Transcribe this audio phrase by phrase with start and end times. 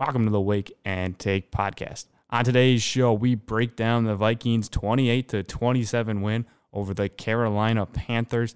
[0.00, 2.06] Welcome to the Wake and Take podcast.
[2.30, 7.84] On today's show, we break down the Vikings 28 to 27 win over the Carolina
[7.84, 8.54] Panthers.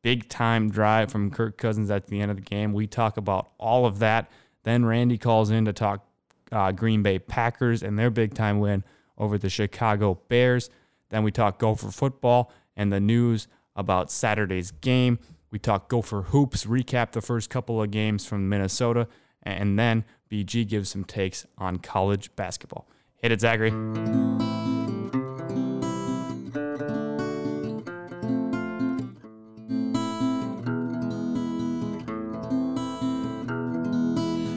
[0.00, 2.72] Big time drive from Kirk Cousins at the end of the game.
[2.72, 4.30] We talk about all of that.
[4.62, 6.02] Then Randy calls in to talk
[6.50, 8.82] uh, Green Bay Packers and their big time win
[9.18, 10.70] over the Chicago Bears.
[11.10, 15.18] Then we talk Gopher football and the news about Saturday's game.
[15.50, 19.08] We talk Gopher hoops, recap the first couple of games from Minnesota,
[19.42, 22.88] and then BG gives some takes on college basketball.
[23.22, 23.70] Hit it, Zachary.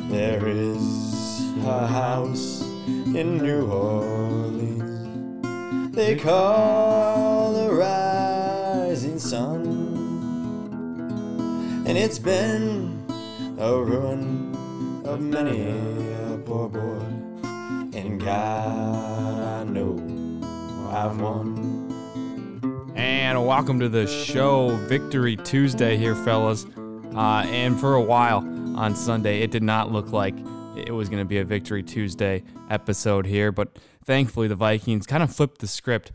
[0.09, 2.61] There is a house
[3.15, 4.89] in New Orleans
[5.99, 9.65] they call the rising sun,
[11.85, 13.03] and it's been
[13.57, 14.38] a ruin
[15.09, 15.67] of many
[16.33, 16.99] a poor boy.
[17.97, 19.95] And God, I know
[20.91, 22.93] I've won.
[22.95, 26.67] And welcome to the show, Victory Tuesday here, fellas.
[27.15, 28.45] Uh, and for a while
[28.77, 30.35] on Sunday, it did not look like
[30.77, 35.23] it was going to be a Victory Tuesday episode here, but thankfully the Vikings kind
[35.23, 36.11] of flipped the script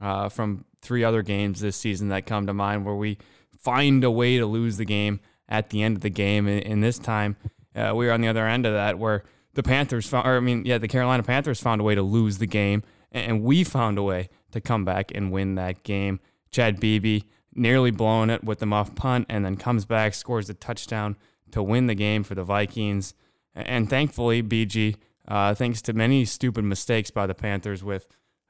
[0.00, 3.18] uh, from three other games this season that come to mind where we
[3.58, 5.18] find a way to lose the game
[5.48, 6.46] at the end of the game.
[6.46, 7.34] And, and this time,
[7.76, 9.24] uh, we were on the other end of that where
[9.54, 12.38] the Panthers found, or I mean, yeah, the Carolina Panthers found a way to lose
[12.38, 16.20] the game, and we found a way to come back and win that game.
[16.50, 17.20] Chad Beebe
[17.54, 21.16] nearly blowing it with the muff punt, and then comes back, scores a touchdown
[21.50, 23.14] to win the game for the Vikings.
[23.54, 24.96] And thankfully, BG,
[25.26, 28.06] uh, thanks to many stupid mistakes by the Panthers with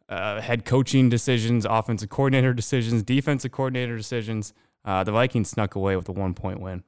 [0.09, 4.53] uh, head coaching decisions, offensive coordinator decisions, defensive coordinator decisions,
[4.85, 6.85] uh, the Vikings snuck away with a one point win.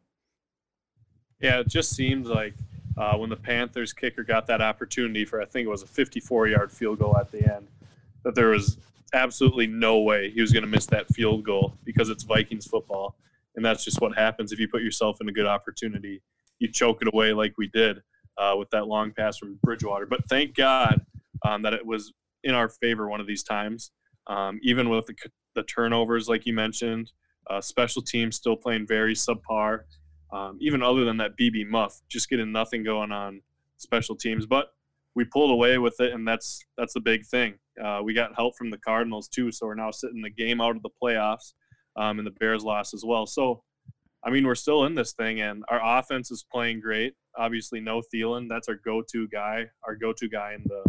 [1.41, 2.55] Yeah, it just seems like
[2.97, 6.49] uh, when the Panthers kicker got that opportunity for, I think it was a 54
[6.49, 7.69] yard field goal at the end,
[8.25, 8.79] that there was
[9.15, 13.17] absolutely no way he was going to miss that field goal because it's Vikings football.
[13.57, 16.23] And that's just what happens if you put yourself in a good opportunity.
[16.59, 18.03] You choke it away like we did
[18.37, 20.07] uh, with that long pass from Bridgewater.
[20.07, 21.05] But thank God
[21.47, 22.13] um, that it was
[22.45, 23.91] in our favor one of these times.
[24.27, 25.15] Um, even with the,
[25.55, 27.13] the, turnovers, like you mentioned,
[27.49, 29.81] uh, special teams still playing very subpar.
[30.33, 33.41] Um, even other than that Beebe muff, just getting nothing going on
[33.79, 34.47] special teams.
[34.47, 34.69] But
[35.15, 37.55] we pulled away with it, and that's that's the big thing.
[37.83, 40.77] Uh, we got help from the Cardinals too, so we're now sitting the game out
[40.77, 41.55] of the playoffs,
[41.97, 43.27] um, and the Bears lost as well.
[43.27, 43.63] So,
[44.25, 47.15] I mean, we're still in this thing, and our offense is playing great.
[47.37, 50.85] Obviously, no Thielen, that's our go-to guy, our go-to guy in the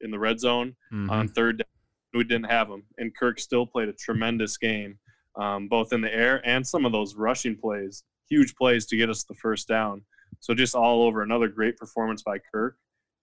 [0.00, 1.10] in the red zone mm-hmm.
[1.10, 1.66] on third down.
[2.12, 4.98] We didn't have him, and Kirk still played a tremendous game,
[5.36, 9.10] um, both in the air and some of those rushing plays huge plays to get
[9.10, 10.02] us the first down.
[10.38, 12.76] So just all over another great performance by Kirk.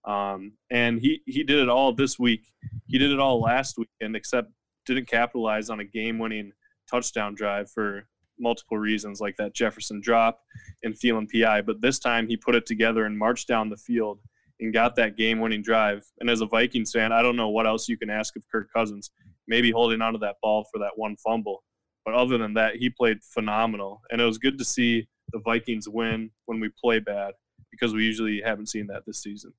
[0.04, 2.42] Um, and he, he did it all this week.
[2.86, 4.52] He did it all last weekend, except
[4.86, 6.52] didn't capitalize on a game winning
[6.90, 8.06] touchdown drive for
[8.38, 10.40] multiple reasons, like that Jefferson drop
[10.82, 11.62] and Thielen PI.
[11.62, 14.20] But this time he put it together and marched down the field
[14.60, 16.04] and got that game winning drive.
[16.20, 18.68] And as a Vikings fan, I don't know what else you can ask of Kirk
[18.74, 19.10] Cousins.
[19.46, 21.62] Maybe holding onto that ball for that one fumble.
[22.08, 24.00] But other than that, he played phenomenal.
[24.10, 27.34] And it was good to see the Vikings win when we play bad
[27.70, 29.52] because we usually haven't seen that this season.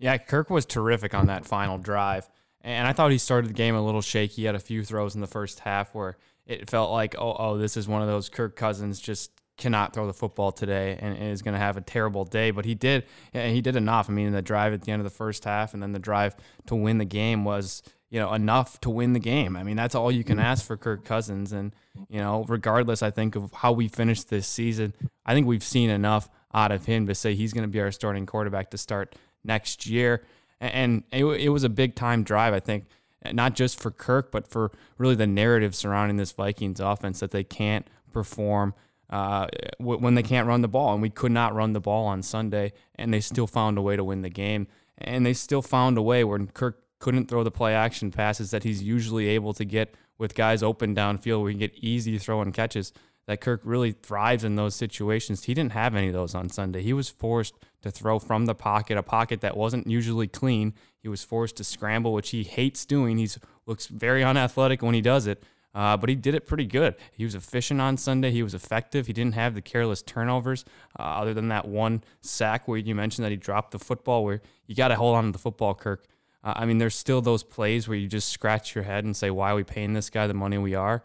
[0.00, 2.28] Yeah, Kirk was terrific on that final drive.
[2.62, 4.34] And I thought he started the game a little shaky.
[4.34, 6.16] He had a few throws in the first half where
[6.46, 10.06] it felt like, oh, oh, this is one of those Kirk Cousins just cannot throw
[10.06, 12.50] the football today and is going to have a terrible day.
[12.50, 14.08] But he did, he did enough.
[14.08, 16.34] I mean, the drive at the end of the first half and then the drive
[16.66, 19.56] to win the game was you know, enough to win the game.
[19.56, 20.46] I mean, that's all you can mm-hmm.
[20.46, 21.52] ask for Kirk Cousins.
[21.52, 21.74] And,
[22.08, 24.94] you know, regardless, I think, of how we finish this season,
[25.26, 27.92] I think we've seen enough out of him to say he's going to be our
[27.92, 29.14] starting quarterback to start
[29.44, 30.24] next year.
[30.60, 32.86] And it, it was a big time drive, I think,
[33.32, 37.44] not just for Kirk, but for really the narrative surrounding this Vikings offense that they
[37.44, 38.74] can't perform
[39.10, 39.46] uh,
[39.78, 40.92] when they can't run the ball.
[40.92, 43.96] And we could not run the ball on Sunday, and they still found a way
[43.96, 44.68] to win the game.
[44.98, 48.64] And they still found a way where Kirk couldn't throw the play action passes that
[48.64, 52.52] he's usually able to get with guys open downfield where he can get easy throwing
[52.52, 52.92] catches.
[53.26, 55.44] That Kirk really thrives in those situations.
[55.44, 56.82] He didn't have any of those on Sunday.
[56.82, 60.72] He was forced to throw from the pocket, a pocket that wasn't usually clean.
[60.98, 63.18] He was forced to scramble, which he hates doing.
[63.18, 63.28] He
[63.66, 66.94] looks very unathletic when he does it, uh, but he did it pretty good.
[67.12, 68.30] He was efficient on Sunday.
[68.30, 69.06] He was effective.
[69.06, 70.64] He didn't have the careless turnovers,
[70.98, 74.24] uh, other than that one sack where you mentioned that he dropped the football.
[74.24, 76.06] Where you got to hold on to the football, Kirk.
[76.42, 79.30] Uh, I mean, there's still those plays where you just scratch your head and say,
[79.30, 81.02] why are we paying this guy the money we are?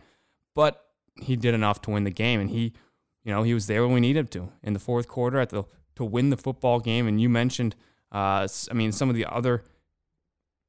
[0.56, 0.86] But
[1.22, 2.74] he did enough to win the game, and he,
[3.24, 5.50] you know, he was there when we needed him to in the fourth quarter at
[5.50, 5.64] the
[5.96, 7.08] to win the football game.
[7.08, 7.76] And you mentioned
[8.14, 9.64] Uh, I mean, some of the other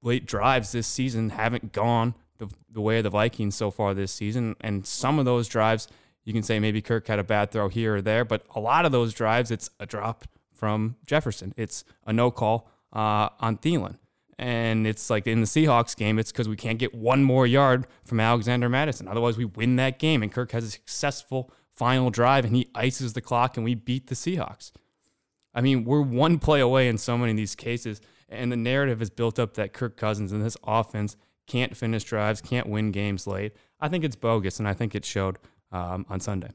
[0.02, 4.12] late drives this season haven't gone the, the way of the Vikings so far this
[4.12, 4.56] season.
[4.60, 5.88] And some of those drives,
[6.24, 8.84] you can say maybe Kirk had a bad throw here or there, but a lot
[8.84, 11.52] of those drives, it's a drop from Jefferson.
[11.56, 13.98] It's a no call uh, on Thielen.
[14.38, 17.86] And it's like in the Seahawks game, it's because we can't get one more yard
[18.04, 19.06] from Alexander Mattison.
[19.06, 20.22] Otherwise, we win that game.
[20.22, 24.08] And Kirk has a successful final drive and he ices the clock and we beat
[24.08, 24.72] the Seahawks.
[25.54, 28.00] I mean, we're one play away in so many of these cases.
[28.28, 32.40] And the narrative is built up that Kirk Cousins and this offense can't finish drives,
[32.40, 33.52] can't win games late.
[33.80, 35.38] I think it's bogus, and I think it showed
[35.72, 36.50] um, on Sunday.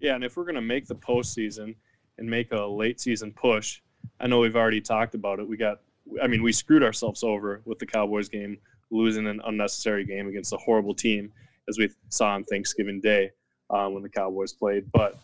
[0.00, 1.74] Yeah, and if we're going to make the postseason
[2.18, 3.80] and make a late season push,
[4.20, 5.48] I know we've already talked about it.
[5.48, 5.80] We got,
[6.22, 8.58] I mean, we screwed ourselves over with the Cowboys game,
[8.90, 11.32] losing an unnecessary game against a horrible team,
[11.68, 13.30] as we saw on Thanksgiving Day
[13.70, 14.90] um, when the Cowboys played.
[14.92, 15.18] But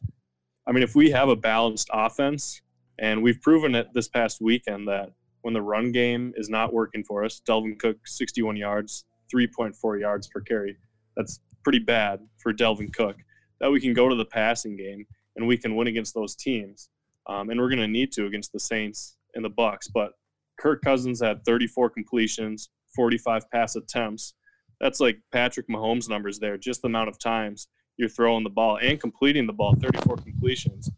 [0.67, 2.61] I mean, if we have a balanced offense,
[2.99, 5.13] and we've proven it this past weekend that
[5.47, 10.27] when the run game is not working for us, Dalvin Cook 61 yards, 3.4 yards
[10.27, 10.77] per carry.
[11.17, 13.15] That's pretty bad for Dalvin Cook.
[13.61, 15.07] That we can go to the passing game
[15.37, 16.89] and we can win against those teams.
[17.29, 19.87] Um, and we're going to need to against the Saints and the Bucks.
[19.87, 20.15] But
[20.59, 24.35] Kirk Cousins had 34 completions, 45 pass attempts.
[24.81, 26.59] That's like Patrick Mahomes numbers there.
[26.59, 27.69] Just the amount of times
[27.99, 30.91] you're throwing the ball and completing the ball, 34 completions.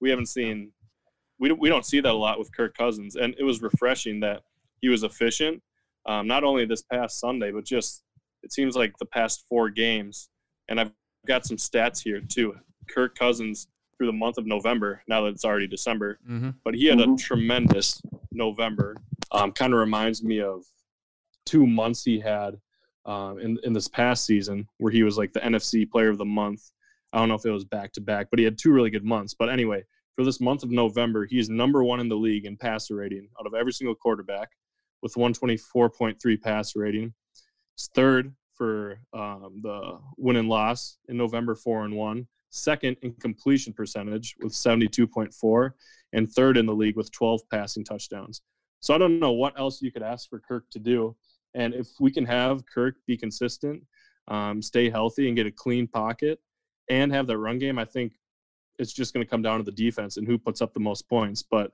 [0.00, 0.72] We haven't seen
[1.42, 4.20] we don't, we don't see that a lot with Kirk Cousins, and it was refreshing
[4.20, 4.42] that
[4.80, 5.60] he was efficient,
[6.06, 8.04] um, not only this past Sunday, but just
[8.44, 10.28] it seems like the past four games.
[10.68, 10.92] And I've
[11.26, 12.54] got some stats here too.
[12.88, 13.66] Kirk Cousins
[13.98, 16.50] through the month of November, now that it's already December, mm-hmm.
[16.64, 17.14] but he had mm-hmm.
[17.14, 18.00] a tremendous
[18.30, 18.96] November.
[19.32, 20.62] Um, kind of reminds me of
[21.44, 22.56] two months he had
[23.04, 26.24] um, in in this past season where he was like the NFC Player of the
[26.24, 26.70] Month.
[27.12, 29.04] I don't know if it was back to back, but he had two really good
[29.04, 29.34] months.
[29.36, 29.82] But anyway,
[30.14, 33.28] for this month of November, he is number one in the league in passer rating
[33.40, 34.50] out of every single quarterback
[35.02, 37.12] with 124.3 passer rating.
[37.76, 42.26] He's third for um, the win and loss in November, four and one.
[42.50, 45.70] Second in completion percentage with 72.4,
[46.12, 48.42] and third in the league with 12 passing touchdowns.
[48.80, 51.16] So I don't know what else you could ask for Kirk to do.
[51.54, 53.82] And if we can have Kirk be consistent,
[54.28, 56.40] um, stay healthy, and get a clean pocket,
[56.90, 58.12] and have that run game, I think
[58.78, 61.08] it's just going to come down to the defense and who puts up the most
[61.08, 61.42] points.
[61.42, 61.72] But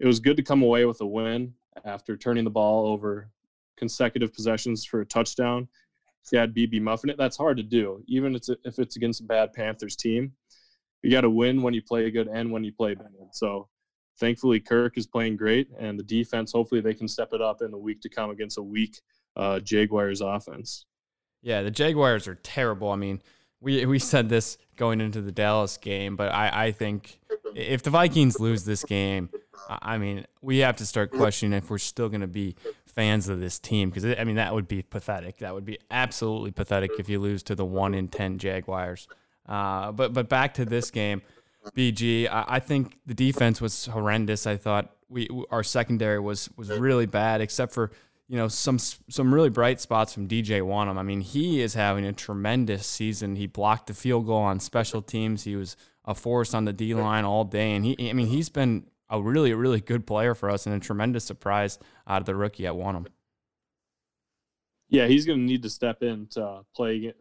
[0.00, 3.30] it was good to come away with a win after turning the ball over
[3.76, 5.68] consecutive possessions for a touchdown.
[6.30, 9.52] You had Beebe muffin it, that's hard to do, even if it's against a bad
[9.52, 10.32] Panthers team.
[11.02, 13.08] You got to win when you play good and when you play bad.
[13.32, 13.68] So
[14.20, 17.72] thankfully, Kirk is playing great, and the defense, hopefully, they can step it up in
[17.72, 19.00] the week to come against a weak
[19.34, 20.86] uh, Jaguars offense.
[21.42, 22.90] Yeah, the Jaguars are terrible.
[22.90, 23.20] I mean,
[23.62, 27.18] we we said this going into the Dallas game, but I, I think
[27.54, 29.30] if the Vikings lose this game,
[29.68, 32.56] I mean, we have to start questioning if we're still going to be
[32.86, 35.38] fans of this team because I mean that would be pathetic.
[35.38, 39.08] That would be absolutely pathetic if you lose to the one in ten Jaguars.
[39.46, 41.22] Uh, but but back to this game,
[41.76, 42.28] BG.
[42.28, 44.46] I, I think the defense was horrendous.
[44.46, 47.92] I thought we our secondary was was really bad, except for
[48.28, 50.96] you know some some really bright spots from DJ Wonnum.
[50.96, 53.36] I mean, he is having a tremendous season.
[53.36, 55.44] He blocked the field goal on special teams.
[55.44, 58.48] He was a force on the D line all day, and he I mean he's
[58.48, 62.34] been a really really good player for us and a tremendous surprise out of the
[62.34, 63.06] rookie at Wonnum.
[64.88, 67.14] Yeah, he's going to need to step in to play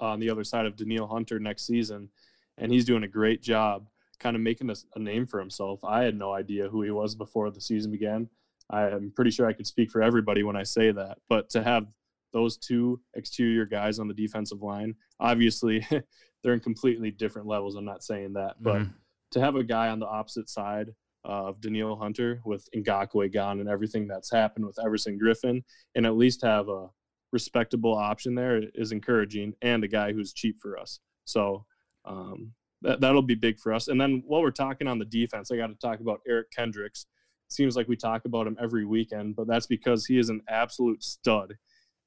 [0.00, 2.10] on the other side of Danielle Hunter next season,
[2.58, 3.88] and he's doing a great job,
[4.18, 5.82] kind of making a, a name for himself.
[5.84, 8.28] I had no idea who he was before the season began.
[8.70, 11.18] I am pretty sure I could speak for everybody when I say that.
[11.28, 11.86] But to have
[12.32, 15.86] those two exterior guys on the defensive line, obviously
[16.42, 17.76] they're in completely different levels.
[17.76, 18.90] I'm not saying that, but mm-hmm.
[19.32, 20.90] to have a guy on the opposite side
[21.24, 25.62] of Danielle Hunter with Ngakoue gone and everything that's happened with Everson Griffen,
[25.94, 26.88] and at least have a
[27.32, 31.00] respectable option there is encouraging, and a guy who's cheap for us.
[31.24, 31.64] So
[32.04, 32.52] um,
[32.82, 33.88] that that'll be big for us.
[33.88, 37.06] And then while we're talking on the defense, I got to talk about Eric Kendricks
[37.48, 41.02] seems like we talk about him every weekend, but that's because he is an absolute
[41.02, 41.54] stud.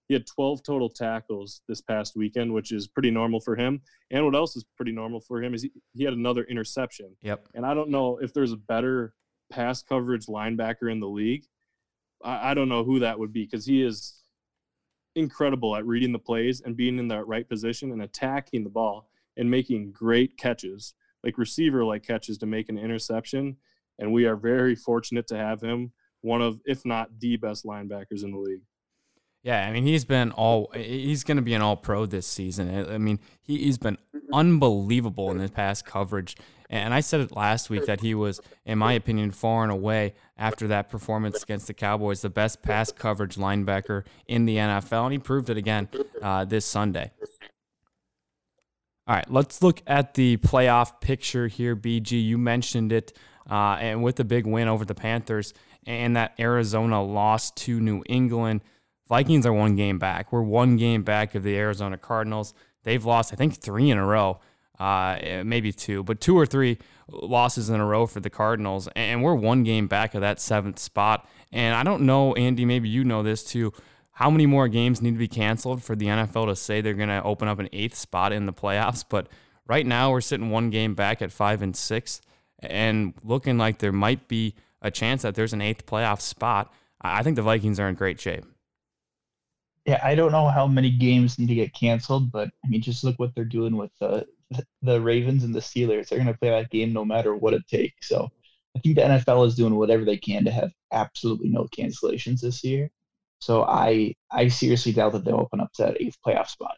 [0.08, 3.82] He had 12 total tackles this past weekend, which is pretty normal for him.
[4.10, 7.16] And what else is pretty normal for him is he, he had another interception.
[7.22, 7.50] Yep.
[7.56, 9.14] And I don't know if there's a better
[9.52, 11.44] pass coverage linebacker in the league.
[12.24, 14.22] I, I don't know who that would be because he is
[15.16, 19.10] incredible at reading the plays and being in the right position and attacking the ball
[19.36, 23.58] and making great catches, like receiver like catches to make an interception
[24.00, 28.24] and we are very fortunate to have him, one of, if not the best linebackers
[28.24, 28.62] in the league.
[29.44, 32.90] Yeah, I mean he's been all he's going to be an all pro this season.
[32.90, 33.98] I mean he, he's been
[34.34, 36.36] unbelievable in his past coverage.
[36.70, 40.16] And I said it last week that he was, in my opinion, far and away
[40.38, 45.14] after that performance against the Cowboys, the best pass coverage linebacker in the NFL, and
[45.14, 45.88] he proved it again
[46.22, 47.12] uh, this Sunday.
[49.08, 52.22] All right, let's look at the playoff picture here, BG.
[52.22, 53.18] You mentioned it,
[53.50, 55.54] uh, and with the big win over the Panthers
[55.86, 58.62] and that Arizona loss to New England,
[59.08, 60.32] Vikings are one game back.
[60.32, 62.54] We're one game back of the Arizona Cardinals.
[62.84, 64.40] They've lost, I think, three in a row,
[64.80, 66.78] uh, maybe two, but two or three
[67.10, 70.80] losses in a row for the Cardinals, and we're one game back of that seventh
[70.80, 71.28] spot.
[71.54, 73.72] And I don't know, Andy, maybe you know this too
[74.18, 77.08] how many more games need to be canceled for the NFL to say they're going
[77.08, 79.06] to open up an eighth spot in the playoffs?
[79.10, 79.28] But
[79.68, 82.20] right now, we're sitting one game back at five and six,
[82.60, 86.74] and looking like there might be a chance that there's an eighth playoff spot.
[87.02, 88.46] I think the Vikings are in great shape.
[89.86, 93.04] Yeah, I don't know how many games need to get canceled, but I mean, just
[93.04, 94.26] look what they're doing with the
[94.82, 96.08] the Ravens and the Steelers.
[96.10, 98.08] They're going to play that game no matter what it takes.
[98.10, 98.30] So
[98.76, 102.64] I think the NFL is doing whatever they can to have absolutely no cancellations this
[102.64, 102.90] year.
[103.40, 106.78] So I I seriously doubt that they'll open up to that eighth playoff spot.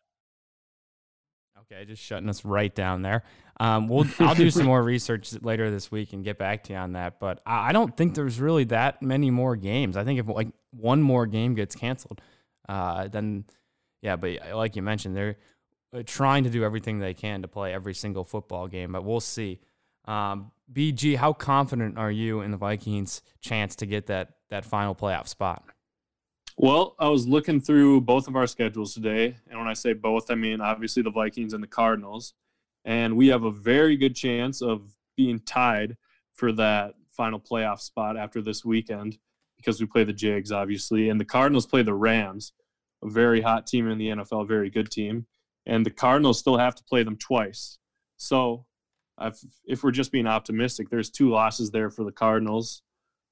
[1.71, 3.23] Okay, just shutting us right down there.
[3.59, 6.79] Um, we'll I'll do some more research later this week and get back to you
[6.79, 7.19] on that.
[7.19, 9.95] But I, I don't think there's really that many more games.
[9.95, 12.21] I think if like one more game gets canceled,
[12.67, 13.45] uh, then
[14.01, 14.15] yeah.
[14.15, 15.37] But like you mentioned, they're
[15.93, 18.93] uh, trying to do everything they can to play every single football game.
[18.93, 19.59] But we'll see.
[20.05, 24.95] Um, BG, how confident are you in the Vikings' chance to get that that final
[24.95, 25.63] playoff spot?
[26.61, 29.37] Well, I was looking through both of our schedules today.
[29.49, 32.33] And when I say both, I mean obviously the Vikings and the Cardinals.
[32.83, 35.95] And we have a very good chance of being tied
[36.33, 39.17] for that final playoff spot after this weekend
[39.55, 41.07] because we play the Jags, obviously.
[41.07, 42.51] And the Cardinals play the Rams,
[43.01, 45.27] a very hot team in the NFL, very good team.
[45.65, 47.77] And the Cardinals still have to play them twice.
[48.17, 48.65] So
[49.17, 52.81] I've, if we're just being optimistic, there's two losses there for the Cardinals.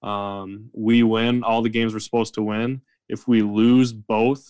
[0.02, 4.46] Um, we win all the games we're supposed to win if we lose both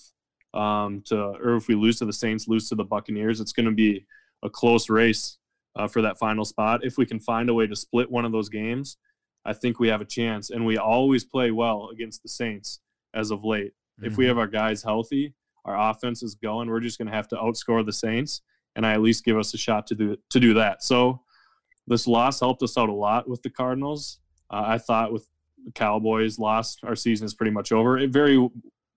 [0.54, 3.66] um, to, or if we lose to the Saints, lose to the Buccaneers, it's going
[3.66, 4.06] to be
[4.44, 5.38] a close race
[5.76, 6.84] uh, for that final spot.
[6.84, 8.98] If we can find a way to split one of those games,
[9.46, 10.50] I think we have a chance.
[10.50, 12.80] And we always play well against the Saints
[13.14, 13.74] as of late.
[14.00, 14.06] Mm-hmm.
[14.06, 14.30] If we mm-hmm.
[14.30, 15.34] have our guys healthy,
[15.66, 18.42] our offense is going, we're just going to have to outscore the Saints,
[18.76, 20.84] and I at least give us a shot to do to do that.
[20.84, 21.22] So
[21.88, 24.20] this loss helped us out a lot with the Cardinals.
[24.50, 25.28] Uh, I thought with
[25.76, 27.98] Cowboys lost, our season is pretty much over.
[27.98, 28.50] It very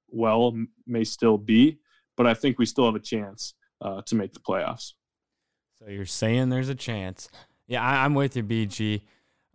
[0.09, 1.79] well may still be,
[2.17, 4.93] but I think we still have a chance uh, to make the playoffs.
[5.79, 7.29] So you're saying there's a chance?
[7.67, 9.03] Yeah, I, am with you, BG.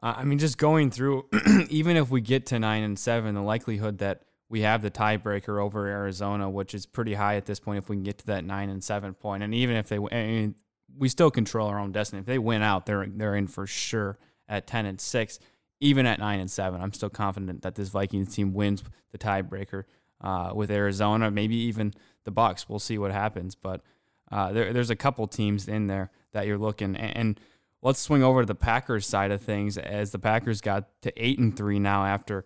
[0.02, 1.26] Uh, I mean, just going through,
[1.70, 5.62] even if we get to nine and seven, the likelihood that we have the tiebreaker
[5.62, 8.44] over Arizona, which is pretty high at this point, if we can get to that
[8.44, 10.56] nine and seven point, and even if they, I mean,
[10.98, 12.22] we still control our own destiny.
[12.22, 14.18] If they win out, they're they're in for sure
[14.48, 15.40] at ten and six
[15.80, 19.84] even at nine and seven, I'm still confident that this Vikings team wins the tiebreaker
[20.22, 22.68] uh, with Arizona, maybe even the Bucks.
[22.70, 23.82] We'll see what happens, but
[24.32, 26.96] uh, there, there's a couple teams in there that you're looking.
[26.96, 27.40] And, and
[27.82, 31.40] let's swing over to the Packers side of things, as the Packers got to eight
[31.40, 32.46] and three now after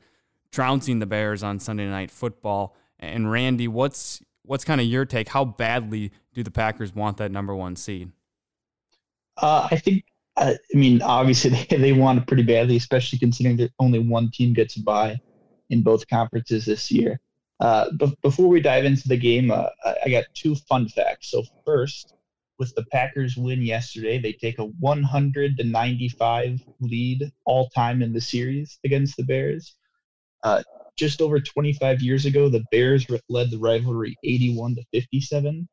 [0.51, 2.75] trouncing the Bears on Sunday Night Football.
[2.99, 5.29] And Randy, what's what's kind of your take?
[5.29, 8.11] How badly do the Packers want that number one seed?
[9.37, 10.03] Uh, I think
[10.39, 14.53] I mean, obviously they, they want it pretty badly, especially considering that only one team
[14.53, 15.17] gets a bye
[15.69, 17.19] in both conferences this year.
[17.59, 19.67] Uh, but before we dive into the game, uh,
[20.05, 21.31] I got two fun facts.
[21.31, 22.13] So first,
[22.57, 28.13] with the Packers win yesterday, they take a 100 to 95 lead all time in
[28.13, 29.75] the series against the Bears.
[30.43, 30.63] Uh,
[30.95, 35.67] just over 25 years ago, the Bears led the rivalry 81 to 57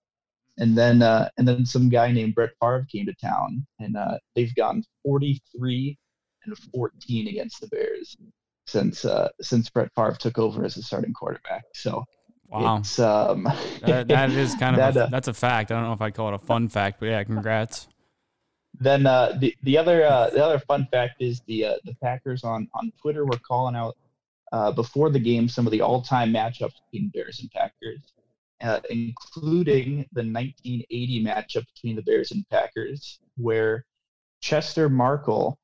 [0.59, 4.19] and then uh, and then some guy named Brett Favre came to town, and uh,
[4.35, 5.99] they've gone 43
[6.45, 8.17] and 14 against the Bears
[8.67, 11.65] since uh, since Brett Favre took over as the starting quarterback.
[11.75, 12.05] So
[12.49, 13.45] wow, it's, um,
[13.85, 15.71] that, that is kind of that, a, uh, that's a fact.
[15.71, 17.89] I don't know if I'd call it a fun fact, but yeah, congrats.
[18.79, 22.45] Then uh, the the other uh, the other fun fact is the uh, the Packers
[22.45, 23.97] on on Twitter were calling out
[24.53, 28.13] uh, before the game some of the all time matchups between Bears and Packers
[28.63, 33.85] uh, including the 1980 matchup between the Bears and Packers, where
[34.41, 35.57] Chester Marcol,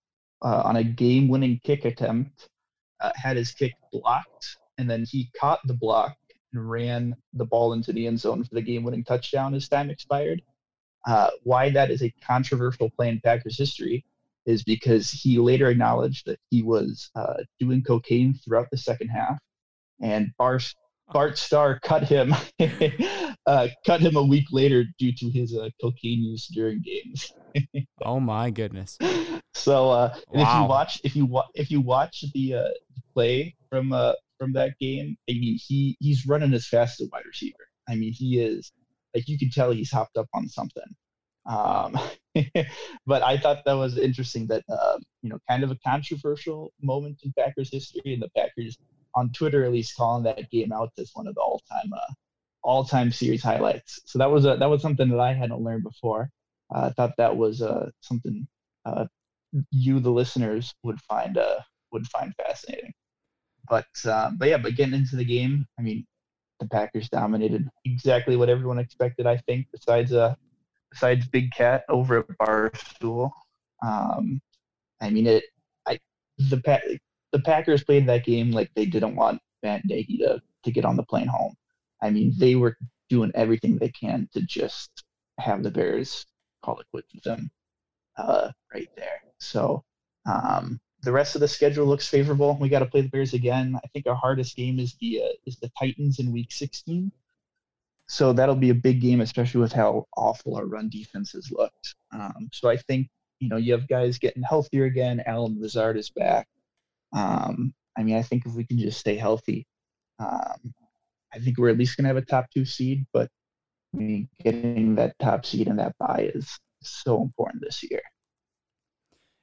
[0.43, 2.49] uh, on a game winning kick attempt,
[3.01, 6.17] uh, had his kick blocked, and then he caught the block
[6.53, 9.91] and ran the ball into the end zone for the game winning touchdown as time
[9.91, 10.43] expired.
[11.07, 14.05] Uh, why that is a controversial play in Packers history
[14.47, 19.39] is because he later acknowledged that he was uh, doing cocaine throughout the second half,
[20.01, 20.61] and Bar-
[21.12, 22.35] Bart Starr cut him,
[23.47, 27.33] uh, cut him a week later due to his uh, cocaine use during games.
[28.04, 28.99] oh my goodness!
[29.54, 32.69] So, uh, and if you watch, if you wa- if you watch the uh,
[33.14, 37.11] play from uh, from that game, I mean, he he's running as fast as a
[37.12, 37.69] wide receiver.
[37.88, 38.73] I mean, he is
[39.14, 40.83] like you can tell he's hopped up on something.
[41.45, 41.99] Um,
[43.07, 47.21] but I thought that was interesting that um, you know, kind of a controversial moment
[47.25, 48.78] in Packers history, and the Packers
[49.14, 52.12] on Twitter at least calling that game out as one of the all time uh,
[52.62, 54.00] all time series highlights.
[54.07, 56.31] So that was a, that was something that I hadn't learned before.
[56.75, 58.47] Uh, I thought that was uh, something
[58.85, 59.07] uh,
[59.71, 61.61] you, the listeners, would find uh,
[61.92, 62.92] would find fascinating.
[63.69, 66.07] But um, but yeah, but getting into the game, I mean,
[66.61, 69.26] the Packers dominated exactly what everyone expected.
[69.26, 70.35] I think, besides uh,
[70.90, 73.31] besides Big Cat over at Barstool.
[73.85, 74.40] Um,
[75.00, 75.45] I mean, it.
[75.87, 75.99] I
[76.38, 76.59] the
[77.33, 80.97] the Packers played that game like they didn't want Matt Nagy to to get on
[80.97, 81.55] the plane home.
[82.03, 82.77] I mean, they were
[83.09, 85.05] doing everything they can to just
[85.39, 86.27] have the Bears
[86.62, 87.51] call it quits with them
[88.17, 89.23] uh, right there.
[89.39, 89.85] So
[90.27, 92.57] um, the rest of the schedule looks favorable.
[92.61, 93.79] We got to play the Bears again.
[93.83, 97.11] I think our hardest game is the uh, is the Titans in Week 16.
[98.09, 101.95] So that'll be a big game, especially with how awful our run defense has looked.
[102.12, 103.09] Um, so I think
[103.41, 105.23] you know you have guys getting healthier again.
[105.27, 106.47] Allen Lazard is back.
[107.12, 109.66] Um, I mean, I think if we can just stay healthy,
[110.19, 110.75] um,
[111.35, 113.07] I think we're at least going to have a top two seed.
[113.12, 113.28] But
[113.95, 118.02] I mean, getting that top seed and that bye is so important this year.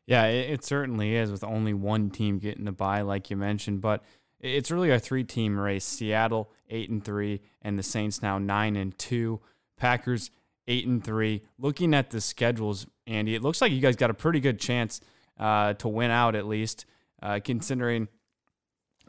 [0.07, 3.81] Yeah, it, it certainly is with only one team getting the bye, like you mentioned.
[3.81, 4.03] But
[4.39, 8.97] it's really a three-team race: Seattle eight and three, and the Saints now nine and
[8.97, 9.41] two.
[9.77, 10.31] Packers
[10.67, 11.43] eight and three.
[11.57, 15.01] Looking at the schedules, Andy, it looks like you guys got a pretty good chance
[15.39, 16.85] uh, to win out at least,
[17.21, 18.07] uh, considering.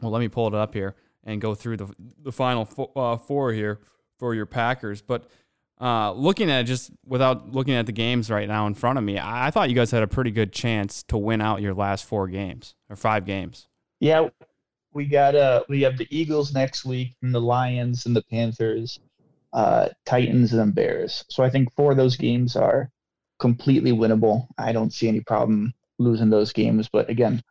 [0.01, 3.17] Well, let me pull it up here and go through the the final fo- uh,
[3.17, 3.79] four here
[4.19, 5.29] for your Packers, but.
[5.79, 9.03] Uh, looking at it just without looking at the games right now in front of
[9.03, 11.73] me, I, I thought you guys had a pretty good chance to win out your
[11.73, 13.67] last four games or five games.
[13.99, 14.29] Yeah,
[14.93, 18.99] we got uh we have the Eagles next week, and the Lions and the Panthers,
[19.53, 21.25] uh, Titans and Bears.
[21.29, 22.91] So I think four of those games are
[23.39, 24.47] completely winnable.
[24.57, 26.89] I don't see any problem losing those games.
[26.91, 27.41] But again,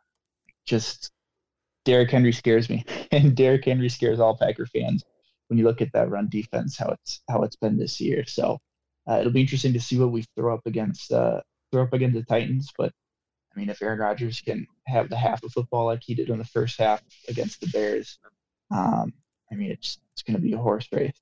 [0.71, 1.11] just
[1.85, 5.05] Derrick Henry scares me, and Derrick Henry scares all Packer fans
[5.49, 8.25] when you look at that run defense, how it's how it's been this year.
[8.25, 8.59] So
[9.09, 11.41] uh, it'll be interesting to see what we throw up against uh,
[11.73, 12.71] throw up against the Titans.
[12.79, 12.93] But
[13.55, 16.39] I mean, if Aaron Rodgers can have the half of football like he did in
[16.39, 18.19] the first half against the Bears,
[18.71, 19.13] um,
[19.51, 21.21] I mean, it's it's going to be a horse race.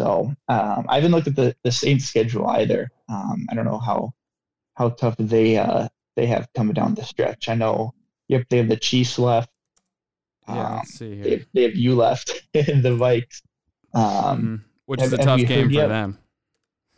[0.00, 2.90] So um, I haven't looked at the, the Saints schedule either.
[3.08, 4.12] Um, I don't know how
[4.74, 7.48] how tough they uh, they have coming down the stretch.
[7.48, 7.94] I know,
[8.32, 9.50] yep, they have the Chiefs left.
[10.48, 11.38] Yeah, Um, let's see they, here.
[11.38, 13.42] have, they have you left, and the Vikes.
[13.94, 14.02] Um,
[14.42, 14.64] Mhm.
[14.86, 15.88] Which have- is a tough game for yet?
[15.88, 16.18] them.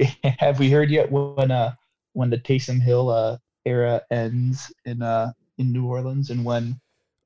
[0.41, 1.73] have we heard yet when uh
[2.15, 6.81] when the Taysom Hill uh era ends in uh in New Orleans and when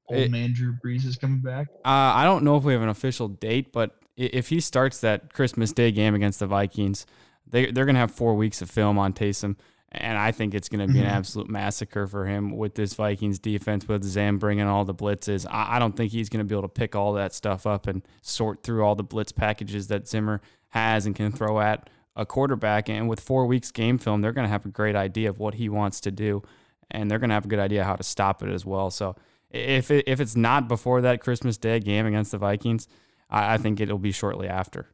[0.09, 1.69] old It- man Drew Brees is coming back?
[1.85, 5.33] Uh, I don't know if we have an official date, but if he starts that
[5.33, 7.07] Christmas Day game against the Vikings,
[7.47, 9.57] they they're gonna have four weeks of film on Taysom,
[9.93, 11.11] and I think it's gonna be an Mhm.
[11.13, 15.47] absolute massacre for him with this Vikings defense with Zam bringing all the blitzes.
[15.51, 18.03] I, I don't think he's gonna be able to pick all that stuff up and
[18.23, 22.89] sort through all the blitz packages that Zimmer has and can throw at a quarterback.
[22.91, 25.69] And with four weeks game film, they're gonna have a great idea of what he
[25.69, 26.43] wants to do,
[26.91, 28.91] and they're gonna have a good idea how to stop it as well.
[28.91, 29.17] So
[29.51, 32.87] if it, if it's not before that Christmas Day game against the Vikings,
[33.31, 34.89] I, I think it'll be shortly after.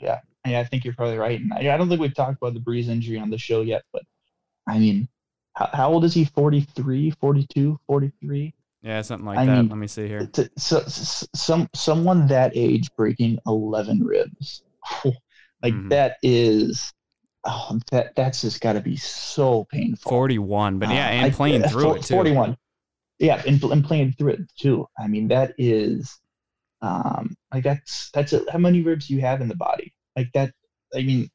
[0.00, 0.20] Yeah,
[0.54, 1.40] I think you're probably right.
[1.40, 3.82] And I, I don't think we've talked about the Brees injury on the show yet,
[3.92, 4.02] but
[4.68, 5.08] I mean,
[5.54, 6.24] how, how old is he?
[6.26, 8.54] 43, 42, 43?
[8.82, 9.56] Yeah, something like I that.
[9.56, 10.26] mean, Let me see here.
[10.26, 14.62] To, so, s- some someone that age breaking 11 ribs.
[15.04, 15.88] like Mhm.
[15.90, 16.92] that is
[17.44, 20.10] oh, that that's just got to be so painful.
[20.10, 22.14] Forty-one, but yeah, Uh, and playing uh, through for- it too.
[22.14, 22.56] 41.
[23.18, 24.86] Yeah, and, and playing through it too.
[24.98, 26.20] I mean, that is,
[26.82, 29.92] um, like that's that's a, how many ribs you have in the body.
[30.16, 30.52] Like that.
[30.94, 31.28] I mean,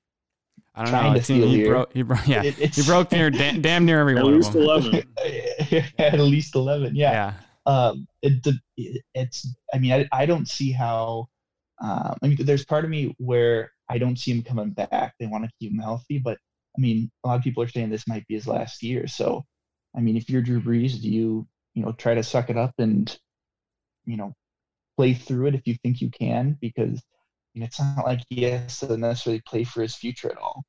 [0.75, 1.19] I don't know.
[1.19, 1.67] to It he here.
[1.69, 1.93] broke.
[1.93, 2.27] He broke.
[2.27, 4.61] Yeah, it- he broke near da- damn near every At one of least them.
[4.63, 5.03] 11.
[5.99, 6.95] at least 11.
[6.95, 7.11] Yeah.
[7.11, 7.33] Yeah.
[7.65, 8.45] Um, it,
[8.77, 9.47] it, it's.
[9.73, 11.27] I mean, I, I don't see how.
[11.81, 15.13] Um, I mean, there's part of me where I don't see him coming back.
[15.19, 16.37] They want to keep him healthy, but
[16.77, 19.07] I mean, a lot of people are saying this might be his last year.
[19.07, 19.43] So,
[19.95, 22.73] I mean, if you're Drew Brees, do you you know try to suck it up
[22.77, 23.15] and
[24.05, 24.33] you know
[24.97, 26.57] play through it if you think you can?
[26.61, 27.01] Because
[27.59, 30.63] know, it's not like he has to necessarily play for his future at all.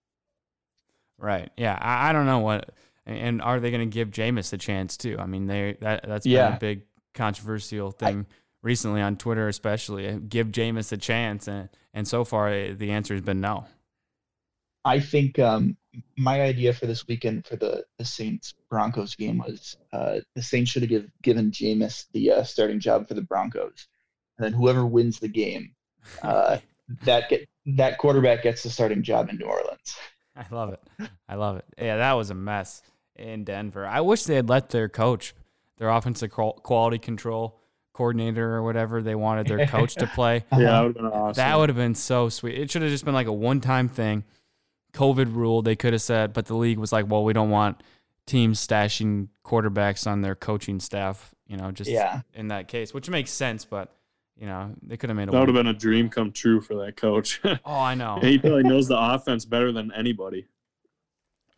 [1.19, 1.51] Right.
[1.57, 1.79] Yeah.
[1.81, 2.71] I, I don't know what.
[3.07, 5.17] And are they going to give Jameis a chance too?
[5.19, 6.57] I mean, they that that's been Yeah.
[6.57, 6.83] a big
[7.15, 8.27] controversial thing
[8.63, 10.19] recently on Twitter, especially.
[10.21, 13.67] Give Jameis a chance, and and so far eh, the answer has been no.
[14.85, 15.77] I think um,
[16.17, 20.71] my idea for this weekend for the, the Saints Broncos game was uh, the Saints
[20.73, 23.87] should have give, given Jameis the uh, starting job for the Broncos,
[24.39, 25.75] and then whoever wins the game,
[26.23, 26.59] uh,
[27.05, 29.97] that get that quarterback gets the starting job in New Orleans.
[30.37, 30.81] I love it.
[31.29, 31.65] I love it.
[31.79, 32.83] Yeah, that was a mess
[33.17, 33.87] in Denver.
[33.87, 35.35] I wish they had let their coach,
[35.79, 37.59] their offensive quality control
[37.93, 40.45] coordinator or whatever they wanted their coach to play.
[40.53, 41.35] yeah, that would have been awesome.
[41.35, 42.59] That would have been so sweet.
[42.59, 44.25] It should have just been like a one-time thing.
[44.95, 47.83] COVID rule, they could have said, but the league was like, well, we don't want
[48.27, 51.35] teams stashing quarterbacks on their coaching staff.
[51.47, 52.23] You know, just yeah.
[52.35, 53.95] in that case, which makes sense, but
[54.43, 56.61] you know, they could have made a that would have been a dream come true
[56.61, 57.41] for that coach.
[57.45, 58.19] oh, I know.
[58.21, 60.49] he probably knows the offense better than anybody.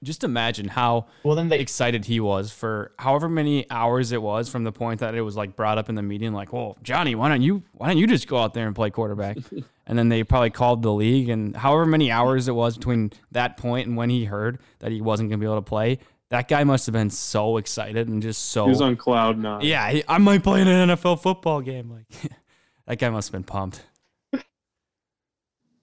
[0.03, 4.51] Just imagine how well then they, excited he was for however many hours it was
[4.51, 7.15] from the point that it was like brought up in the meeting, like, "Well, Johnny,
[7.15, 9.39] why don't you why don't you just go out there and play quarterback?"
[9.87, 13.57] and then they probably called the league, and however many hours it was between that
[13.57, 16.49] point and when he heard that he wasn't going to be able to play, that
[16.49, 18.65] guy must have been so excited and just so.
[18.65, 19.63] He was on cloud nine.
[19.63, 21.91] Yeah, he, I might play in an NFL football game.
[21.91, 22.33] Like
[22.87, 23.85] that guy must have been pumped.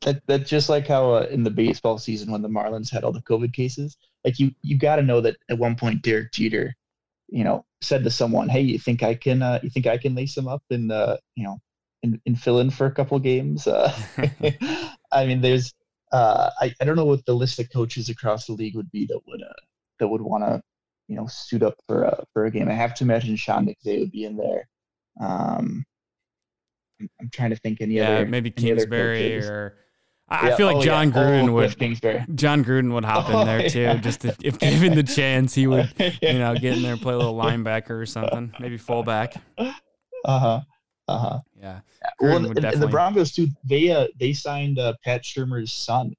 [0.01, 3.11] That, that's just like how uh, in the baseball season when the Marlins had all
[3.11, 3.97] the COVID cases.
[4.25, 6.75] Like you, you got to know that at one point Derek Jeter,
[7.27, 9.41] you know, said to someone, "Hey, you think I can?
[9.41, 11.59] Uh, you think I can lace him up and uh, you know,
[12.03, 13.93] and, and fill in for a couple games?" Uh,
[15.11, 15.73] I mean, there's,
[16.11, 19.05] uh, I, I don't know what the list of coaches across the league would be
[19.05, 19.53] that would uh,
[19.99, 20.61] that would want to,
[21.07, 22.69] you know, suit up for a for a game.
[22.69, 24.67] I have to imagine Sean McVay would be in there.
[25.19, 25.85] Um,
[27.19, 29.77] I'm trying to think any yeah, other maybe Kingsbury or
[30.29, 31.13] I yeah, feel like oh, Jon yeah.
[31.13, 32.25] Gruden oh, would Kingsbury.
[32.35, 35.93] Jon Gruden would hop in there too, just to, if given the chance, he would
[36.21, 39.35] you know get in there and play a little linebacker or something, maybe fullback.
[39.57, 39.71] Uh
[40.25, 40.59] huh.
[41.07, 41.39] Uh huh.
[41.59, 41.79] Yeah.
[42.21, 42.79] Gruden well, and, definitely...
[42.79, 43.47] the Broncos too.
[43.65, 46.13] They uh they signed uh, Pat Shurmur's son,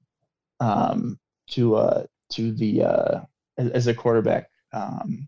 [0.59, 1.19] um
[1.51, 3.21] to uh to the uh
[3.57, 4.49] as, as a quarterback.
[4.73, 5.27] Um,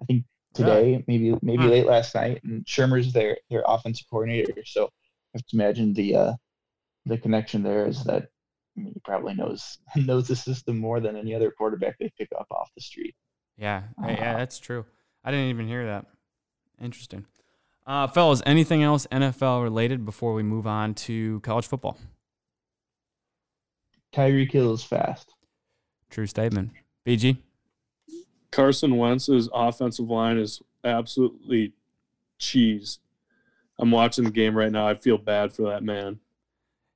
[0.00, 0.98] I think today, yeah.
[1.06, 1.68] maybe maybe huh.
[1.68, 2.42] late last night.
[2.44, 6.32] And Shurmur's their their offensive coordinator, so I have to imagine the uh,
[7.06, 8.28] the connection there is that
[8.74, 12.70] he probably knows knows the system more than any other quarterback they pick up off
[12.74, 13.14] the street.
[13.56, 14.84] Yeah, uh, yeah, that's true.
[15.24, 16.06] I didn't even hear that.
[16.80, 17.26] Interesting.
[17.86, 21.98] Uh, fellas, anything else NFL related before we move on to college football?
[24.14, 25.34] Tyreek Hill is fast.
[26.10, 26.70] True statement.
[27.06, 27.38] BG?
[28.52, 31.72] Carson Wentz's offensive line is absolutely
[32.38, 33.00] cheese.
[33.78, 34.86] I'm watching the game right now.
[34.86, 36.20] I feel bad for that man.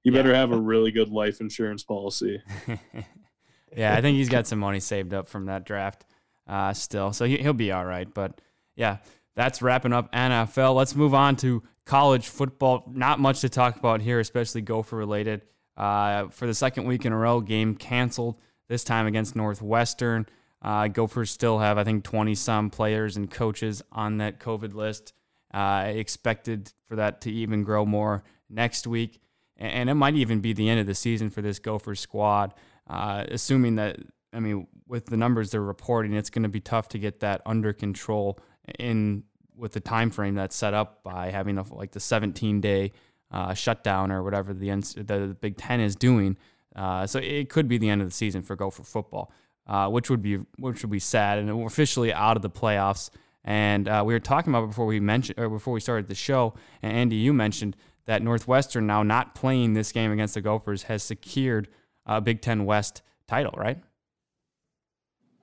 [0.04, 0.18] You yeah.
[0.18, 2.40] better have a really good life insurance policy.
[3.76, 6.04] yeah, I think he's got some money saved up from that draft
[6.46, 8.12] uh, still, so he, will be all right.
[8.12, 8.40] But
[8.76, 8.98] yeah,
[9.34, 10.76] that's wrapping up NFL.
[10.76, 12.84] Let's move on to college football.
[12.92, 15.42] Not much to talk about here, especially Gopher related.
[15.76, 18.36] Uh, for the second week in a row, game canceled.
[18.68, 20.26] This time against Northwestern.
[20.62, 25.12] Uh, Gophers still have, I think, 20 some players and coaches on that COVID list.
[25.54, 29.20] Uh, expected for that to even grow more next week.
[29.56, 32.52] And it might even be the end of the season for this Gophers squad,
[32.88, 33.96] uh, assuming that,
[34.34, 37.40] I mean, with the numbers they're reporting, it's going to be tough to get that
[37.46, 38.38] under control
[38.78, 39.22] in
[39.56, 42.92] with the time frame that's set up by having a, like the 17 day
[43.30, 46.36] uh, shutdown or whatever the, the Big Ten is doing.
[46.74, 49.32] Uh, so it could be the end of the season for Gopher football
[49.66, 51.38] uh, which would be which would be sad.
[51.38, 53.10] And we're officially out of the playoffs.
[53.44, 56.54] And uh, we were talking about before we mentioned or before we started the show.
[56.82, 57.76] And Andy, you mentioned
[58.06, 61.68] that Northwestern now not playing this game against the Gophers has secured
[62.06, 63.78] a Big Ten West title, right?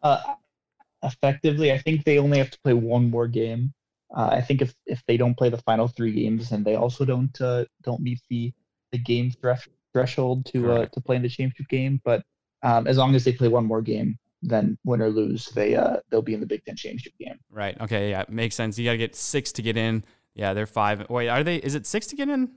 [0.02, 0.22] Uh,
[1.02, 3.74] effectively, I think they only have to play one more game.
[4.16, 7.04] Uh, I think if, if they don't play the final three games, and they also
[7.06, 8.54] don't uh, don't meet the
[8.92, 12.24] the game thresh, threshold to uh, to play in the championship game, but
[12.64, 15.98] um, as long as they play one more game, then win or lose, they uh,
[16.10, 17.40] they'll be in the Big Ten championship game.
[17.50, 17.80] Right.
[17.80, 18.10] Okay.
[18.10, 18.78] Yeah, makes sense.
[18.78, 20.04] You got to get six to get in.
[20.34, 21.10] Yeah, they're five.
[21.10, 21.58] Wait, are they?
[21.58, 22.50] Is it six to get in?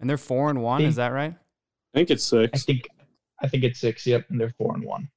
[0.00, 0.80] And they're four and one.
[0.80, 1.34] Think, is that right?
[1.34, 2.50] I think it's six.
[2.54, 2.88] I think
[3.40, 4.06] I think it's six.
[4.06, 5.10] Yep, and they're four and one.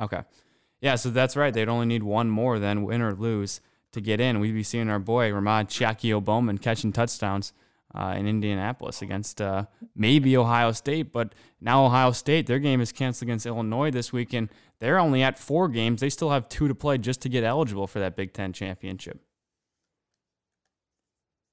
[0.00, 0.22] Okay.
[0.80, 1.54] Yeah, so that's right.
[1.54, 3.60] They'd only need one more than win or lose
[3.92, 4.40] to get in.
[4.40, 7.52] We'd be seeing our boy Ramaud Chiaokhiao-Bowman catching touchdowns
[7.94, 11.12] uh, in Indianapolis against uh, maybe Ohio State.
[11.12, 14.48] But now Ohio State, their game is canceled against Illinois this weekend.
[14.78, 16.00] They're only at four games.
[16.00, 19.20] They still have two to play just to get eligible for that Big Ten championship.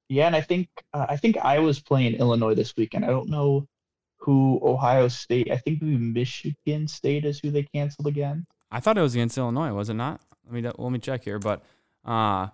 [0.08, 3.04] Yeah, and I think uh, I think I was playing Illinois this weekend.
[3.04, 3.68] I don't know
[4.16, 5.50] who Ohio State.
[5.50, 8.46] I think Michigan State is who they canceled again.
[8.72, 10.20] I thought it was against Illinois, was it not?
[10.44, 11.62] Let me let me check here, but
[12.04, 12.48] uh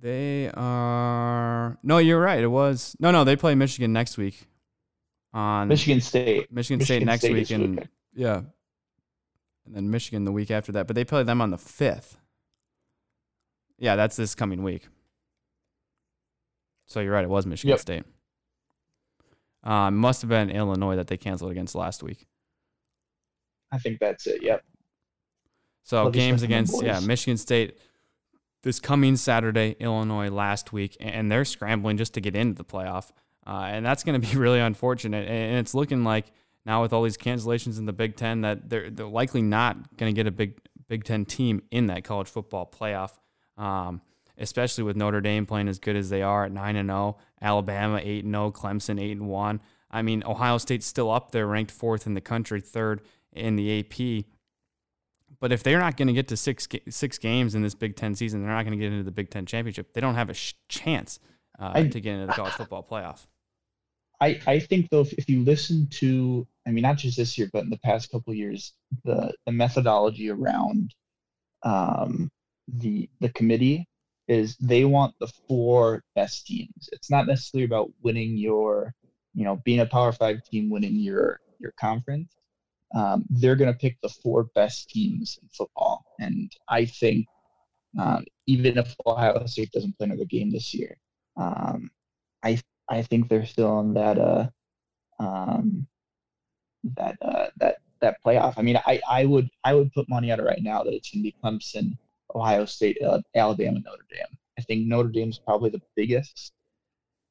[0.00, 2.42] They are no, you're right.
[2.42, 3.24] It was no, no.
[3.24, 4.46] They play Michigan next week.
[5.34, 6.52] On Michigan State.
[6.52, 8.42] Michigan, State next State week, and yeah,
[9.66, 10.86] and then Michigan the week after that.
[10.86, 12.16] But they play them on the fifth.
[13.78, 14.88] Yeah, that's this coming week.
[16.86, 17.24] So you're right.
[17.24, 17.80] It was Michigan Yep.
[17.80, 18.04] State.
[19.64, 22.26] Um, must have been Illinois that they canceled against last week.
[23.70, 24.42] I think that's it.
[24.42, 24.64] Yep.
[25.82, 27.00] So games against yeah.
[27.00, 27.78] Michigan State
[28.62, 33.10] this coming Saturday, Illinois last week, and they're scrambling just to get into the playoff,
[33.46, 35.28] uh, and that's going to be really unfortunate.
[35.28, 36.26] And it's looking like
[36.66, 40.12] now with all these cancellations in the Big Ten that they're they're likely not going
[40.12, 43.12] to get a big Big Ten team in that college football playoff.
[43.56, 44.02] Um,
[44.38, 48.00] especially with Notre Dame playing as good as they are at nine and zero, Alabama
[48.02, 49.60] eight and zero, Clemson eight and one.
[49.90, 53.80] I mean, Ohio State's still up there, ranked fourth in the country, third in the
[53.80, 54.24] AP.
[55.40, 58.14] But if they're not going to get to six six games in this Big Ten
[58.14, 59.92] season, they're not going to get into the Big Ten championship.
[59.92, 61.20] They don't have a sh- chance
[61.58, 63.26] uh, I- to get into the college football playoff.
[64.20, 67.48] I, I think though if, if you listen to I mean not just this year
[67.52, 68.72] but in the past couple of years
[69.04, 70.92] the the methodology around
[71.62, 72.28] um,
[72.66, 73.86] the the committee
[74.26, 76.88] is they want the four best teams.
[76.92, 78.92] It's not necessarily about winning your
[79.34, 82.34] you know being a Power Five team winning your your conference.
[82.94, 87.26] Um, they're going to pick the four best teams in football, and I think
[87.98, 90.96] um, even if Ohio State doesn't play another game this year,
[91.36, 91.90] um,
[92.42, 94.48] I I think they're still on that uh
[95.20, 95.86] um
[96.96, 98.54] that uh that that playoff.
[98.56, 101.10] I mean, I I would I would put money on it right now that it's
[101.10, 101.96] going to be Clemson,
[102.34, 104.38] Ohio State, Al- Alabama, Notre Dame.
[104.58, 106.52] I think Notre Dame's probably the biggest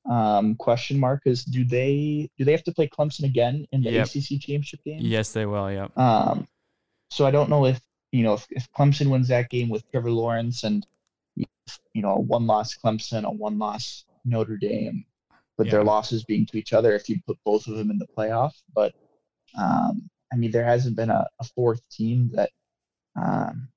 [0.09, 3.91] um question mark is do they do they have to play Clemson again in the
[3.91, 4.05] Yep.
[4.07, 4.99] ACC championship game?
[5.01, 5.71] Yes, they will.
[5.71, 5.97] Yep.
[5.97, 6.47] Um,
[7.09, 10.11] so I don't know if you know if, if Clemson wins that game with Trevor
[10.11, 10.85] Lawrence and
[11.35, 15.05] you know a one loss Clemson, a one loss Notre Dame,
[15.57, 18.07] with their losses being to each other, if you put both of them in the
[18.07, 18.53] playoff.
[18.73, 18.93] But
[19.57, 22.51] um, I mean, there hasn't been a, a fourth team that
[23.21, 23.67] um,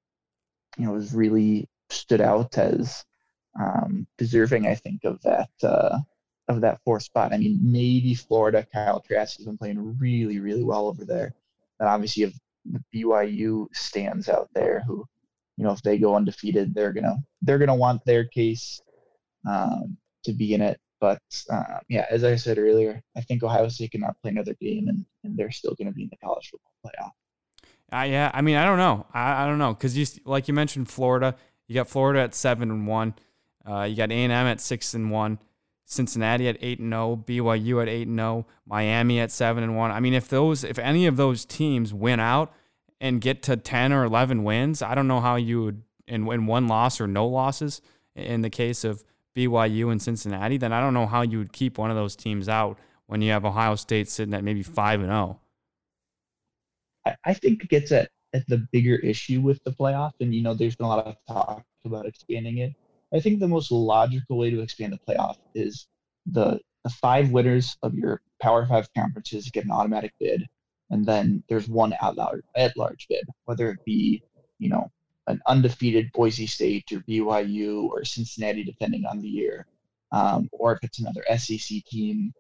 [0.77, 3.05] you know has really stood out as
[3.59, 4.67] um, deserving.
[4.67, 5.51] I think of that.
[5.63, 5.99] Uh,
[6.51, 7.33] of that fourth spot.
[7.33, 8.67] I mean, maybe Florida.
[8.73, 11.35] Kyle Trask has been playing really, really well over there.
[11.79, 12.35] And obviously, if
[12.65, 15.05] the BYU stands out there, who,
[15.57, 18.81] you know, if they go undefeated, they're gonna they're gonna want their case
[19.49, 20.81] um, to be in it.
[21.01, 24.89] But uh, yeah, as I said earlier, I think Ohio State cannot play another game,
[24.89, 27.13] and, and they're still going to be in the college football playoff.
[27.93, 29.07] Uh, yeah, I mean, I don't know.
[29.13, 31.37] I, I don't know because you like you mentioned Florida.
[31.67, 33.15] You got Florida at seven and one.
[33.67, 35.39] Uh, you got A and M at six and one.
[35.91, 37.45] Cincinnati at eight and oh, zero.
[37.45, 38.47] BYU at eight and zero.
[38.65, 39.91] Miami at seven and one.
[39.91, 42.53] I mean, if those, if any of those teams win out
[43.01, 46.47] and get to ten or eleven wins, I don't know how you would in, in
[46.47, 47.83] one loss or no losses
[48.15, 49.03] in the case of
[49.37, 50.59] BYU and Cincinnati.
[50.59, 53.33] Then I don't know how you would keep one of those teams out when you
[53.33, 55.15] have Ohio State sitting at maybe five and oh.
[55.15, 55.41] zero.
[57.05, 60.43] I, I think it gets at, at the bigger issue with the playoff, and you
[60.43, 62.75] know, there's been a lot of talk about expanding it.
[63.13, 65.87] I think the most logical way to expand the playoff is
[66.27, 70.47] the the five winners of your Power Five conferences get an automatic bid,
[70.91, 74.23] and then there's one at large at large bid, whether it be
[74.59, 74.91] you know
[75.27, 79.67] an undefeated Boise State or BYU or Cincinnati, depending on the year,
[80.13, 82.33] um, or if it's another SEC team.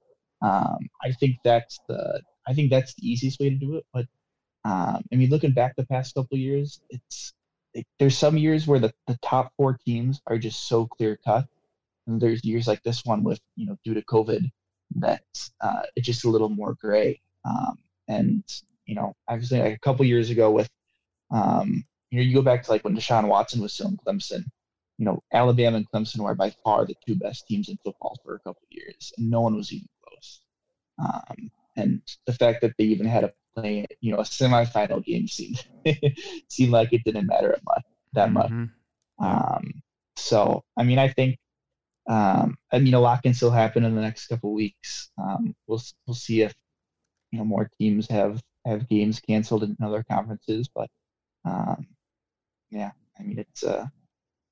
[0.43, 3.87] Um, I think that's the I think that's the easiest way to do it.
[3.93, 4.07] But
[4.65, 7.33] um, I mean, looking back the past couple years, it's
[7.99, 11.47] there's some years where the, the top four teams are just so clear cut,
[12.07, 14.43] and there's years like this one with you know due to COVID
[14.97, 15.23] that
[15.61, 17.21] uh, it's just a little more gray.
[17.45, 17.79] Um,
[18.09, 18.45] and
[18.87, 20.69] you know, obviously, like a couple years ago with
[21.31, 24.45] um, you know, you go back to like when Deshaun Watson was still in Clemson.
[24.99, 28.35] You know, Alabama and Clemson were by far the two best teams in football for
[28.35, 30.43] a couple of years, and no one was even close.
[30.99, 35.27] Um, and the fact that they even had to play, you know, a semifinal game
[35.29, 35.65] seemed
[36.49, 37.85] seemed like it didn't matter much,
[38.15, 38.51] that much.
[38.51, 38.71] Mhm.
[39.21, 39.83] Um,
[40.17, 41.39] so, I mean, I think,
[42.09, 45.11] um, I mean, a lot can still happen in the next couple weeks.
[45.19, 46.55] Um, we'll we'll see if
[47.33, 50.89] you know more teams have have games canceled in other conferences, but
[51.45, 51.87] um,
[52.71, 53.87] yeah, I mean, it's uh,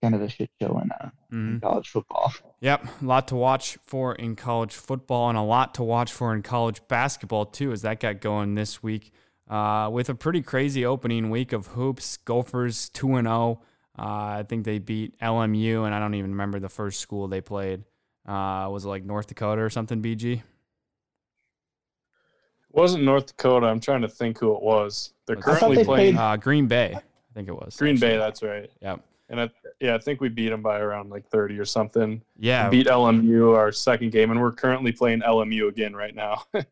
[0.03, 1.55] kind of a shit show in, uh, Mhm.
[1.55, 2.33] in college football.
[2.61, 6.35] Yep, a lot to watch for in college football and a lot to watch for
[6.35, 9.13] in college basketball too, as that got going this week
[9.49, 12.19] uh, with a pretty crazy opening week of hoops.
[12.19, 13.63] Gophers two and zero.
[13.99, 17.41] Uh, I think they beat LMU, and I don't even remember the first school they
[17.41, 17.83] played.
[18.27, 20.03] Uh, was it like North Dakota or something?
[20.03, 20.35] BG.
[20.35, 20.43] It
[22.77, 23.67] wasn't North Dakota.
[23.67, 25.15] I'm trying to think who it was.
[25.27, 27.01] They're currently they playing played- Uh, Green Bay, I
[27.35, 27.77] think it was.
[27.77, 28.19] Green Bay.
[28.19, 28.71] That's right.
[28.83, 29.01] Yep.
[29.31, 32.23] And I, Yeah, I think we beat them by around like 30 or something.
[32.39, 36.65] Yeah, beat LMU our second game, and we're currently playing LMU again right now for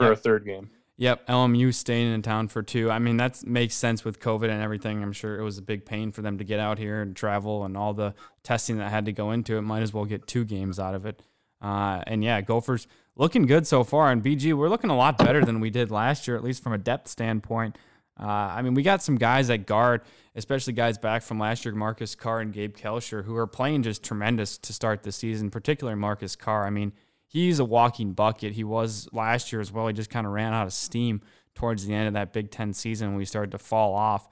[0.00, 0.08] yep.
[0.08, 0.70] our third game.
[1.00, 2.90] Yep, LMU staying in town for two.
[2.90, 5.00] I mean, that makes sense with COVID and everything.
[5.00, 7.64] I'm sure it was a big pain for them to get out here and travel
[7.64, 9.62] and all the testing that had to go into it.
[9.62, 11.22] Might as well get two games out of it.
[11.62, 14.10] Uh, and yeah, Gophers looking good so far.
[14.10, 16.72] And BG, we're looking a lot better than we did last year, at least from
[16.72, 17.78] a depth standpoint.
[18.18, 20.02] Uh, I mean, we got some guys at guard,
[20.38, 24.02] especially guys back from last year, Marcus Carr and Gabe Kalscheur, who are playing just
[24.02, 26.66] tremendous to start the season, particularly Marcus Carr.
[26.66, 26.92] I mean,
[27.26, 28.52] he's a walking bucket.
[28.52, 29.88] He was last year as well.
[29.88, 31.20] He just kind of ran out of steam
[31.54, 34.28] towards the end of that Big Ten season when we started to fall off.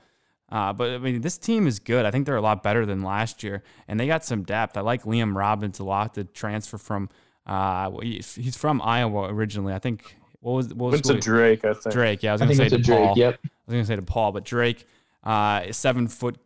[0.50, 2.06] Uh, but I mean, this team is good.
[2.06, 4.76] I think they're a lot better than last year, and they got some depth.
[4.76, 6.14] I like Liam Robbins a lot.
[6.14, 7.10] The transfer from
[7.46, 9.74] uh, he's from Iowa originally.
[9.74, 11.64] I think what was what was went to Drake?
[11.64, 12.22] I think Drake.
[12.22, 13.14] Yeah, I was going to say to Drake, Paul.
[13.16, 13.40] Yep.
[13.42, 14.86] I was going to say to Paul, but Drake,
[15.26, 16.38] uh, seven foot,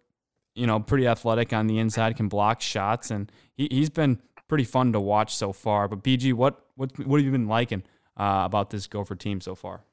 [0.55, 4.65] you know, pretty athletic on the inside, can block shots, and he he's been pretty
[4.65, 5.87] fun to watch so far.
[5.87, 7.85] But BG, what what what have you been liking
[8.17, 9.85] uh, about this Gopher team so far?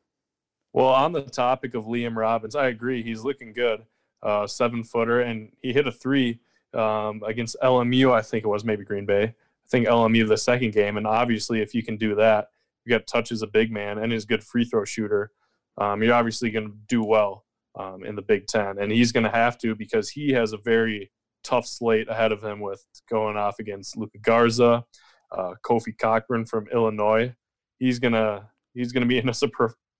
[0.71, 3.03] Well, on the topic of Liam Robbins, I agree.
[3.03, 3.83] He's looking good,
[4.23, 6.39] uh, seven footer, and he hit a three
[6.73, 8.11] um, against LMU.
[8.13, 9.23] I think it was maybe Green Bay.
[9.23, 12.51] I think LMU the second game, and obviously, if you can do that,
[12.85, 15.31] you got touches a big man and is good free throw shooter.
[15.77, 17.43] Um, you're obviously going to do well
[17.77, 20.57] um, in the Big Ten, and he's going to have to because he has a
[20.57, 21.11] very
[21.43, 24.83] tough slate ahead of him with going off against Luka Garza,
[25.31, 27.33] uh, Kofi Cockburn from Illinois.
[27.79, 29.33] He's gonna he's gonna be in a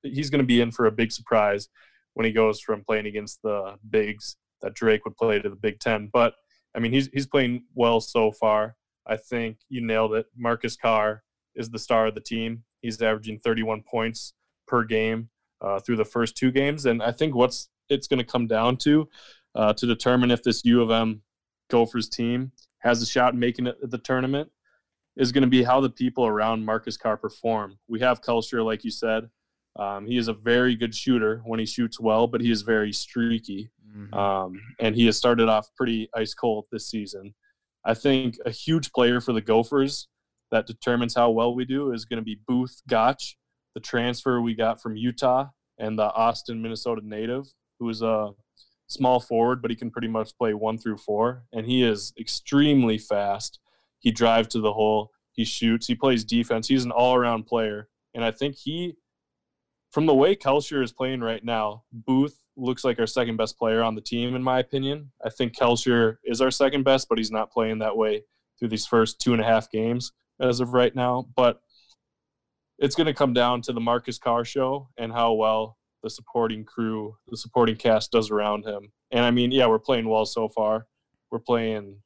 [0.04, 1.70] he's gonna be in for a big surprise
[2.16, 5.80] when he goes from playing against the bigs that Drake would play to the Big
[5.80, 6.10] Ten.
[6.12, 6.34] But
[6.76, 8.76] I mean, he's he's playing well so far.
[9.06, 10.26] I think you nailed it.
[10.36, 11.24] Marcus Carr
[11.56, 12.64] is the star of the team.
[12.82, 14.34] He's averaging 31 points
[14.68, 15.30] per game
[15.62, 18.78] uh, through the first two games, and I think what's it's going to come down
[18.78, 19.08] to
[19.56, 21.22] uh, to determine if this U of M
[21.70, 24.50] Gophers team has a shot making it the tournament
[25.18, 27.78] is going to be how the people around Marcus Carr perform.
[27.88, 29.30] We have Kalscheur, like you said.
[29.76, 32.94] Um, he is a very good shooter when he shoots well, but he is very
[32.94, 33.70] streaky.
[33.96, 34.14] Mm-hmm.
[34.14, 37.34] Um, and he has started off pretty ice cold this season.
[37.84, 40.08] I think a huge player for the Gophers
[40.52, 43.36] that determines how well we do is going to be Booth Gach,
[43.78, 45.46] the transfer we got from Utah,
[45.78, 47.46] and the Austin, Minnesota native,
[47.80, 48.32] who is a
[48.88, 52.98] small forward, but he can pretty much play one through four, and he is extremely
[52.98, 53.60] fast.
[54.00, 56.68] He drives to the hole, he shoots, he plays defense.
[56.68, 58.96] He's an all-around player, and I think he,
[59.92, 63.84] from the way Kalscheur is playing right now, Booth looks like our second best player
[63.84, 65.12] on the team, in my opinion.
[65.24, 68.24] I think Kalscheur is our second best, but he's not playing that way
[68.58, 71.28] through these first two and a half games as of right now.
[71.36, 71.62] But
[72.80, 76.64] it's going to come down to the Marcus Carr show and how well the supporting
[76.64, 78.92] crew, the supporting cast does around him.
[79.12, 80.86] And I mean, yeah, we're playing well so far.
[81.32, 81.98] We're playing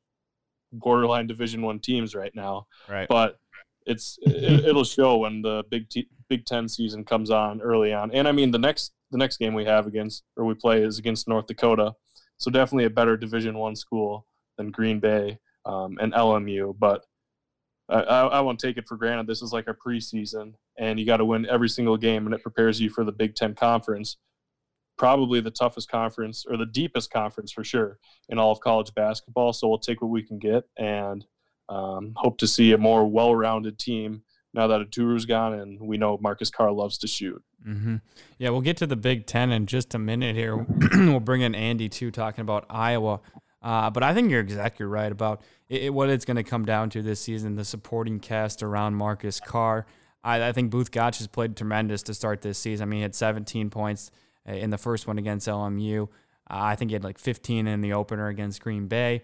[0.71, 2.67] borderline Division One teams right now.
[2.89, 3.07] Right.
[3.07, 3.38] But
[3.86, 8.12] it's it, will show when the Big T, Big Ten season comes on early on.
[8.12, 10.99] And I mean, the next the next game we have against or we play is
[10.99, 11.93] against North Dakota.
[12.38, 14.25] So definitely a better Division One school
[14.57, 16.75] than Green Bay um, and LMU.
[16.79, 17.05] But
[17.91, 19.27] I, I won't take it for granted.
[19.27, 22.41] This is like a preseason, and you got to win every single game, and it
[22.41, 24.17] prepares you for the Big Ten Conference,
[24.97, 27.99] probably the toughest conference or the deepest conference for sure
[28.30, 29.51] in all of college basketball.
[29.51, 31.25] So we'll take what we can get, and
[31.69, 34.23] um, hope to see a more well-rounded team
[34.54, 37.41] now that Oturu's gone, and we know Marcus Carr loves to shoot.
[37.67, 37.97] Mm-hmm.
[38.38, 40.58] Yeah, we'll get to the Big Ten in just a minute here.
[40.93, 43.21] we'll bring in Andy too, talking about Iowa.
[43.62, 46.65] Uh, but I think you're exactly right about it, it, what it's going to come
[46.65, 49.86] down to this season the supporting cast around Marcus Carr.
[50.24, 52.88] I, I think Booth Gach has played tremendous to start this season.
[52.88, 54.12] I mean, he had 17 points
[54.47, 56.04] uh, in the first one against LMU.
[56.04, 56.08] Uh,
[56.47, 59.21] I think he had like 15 in the opener against Green Bay.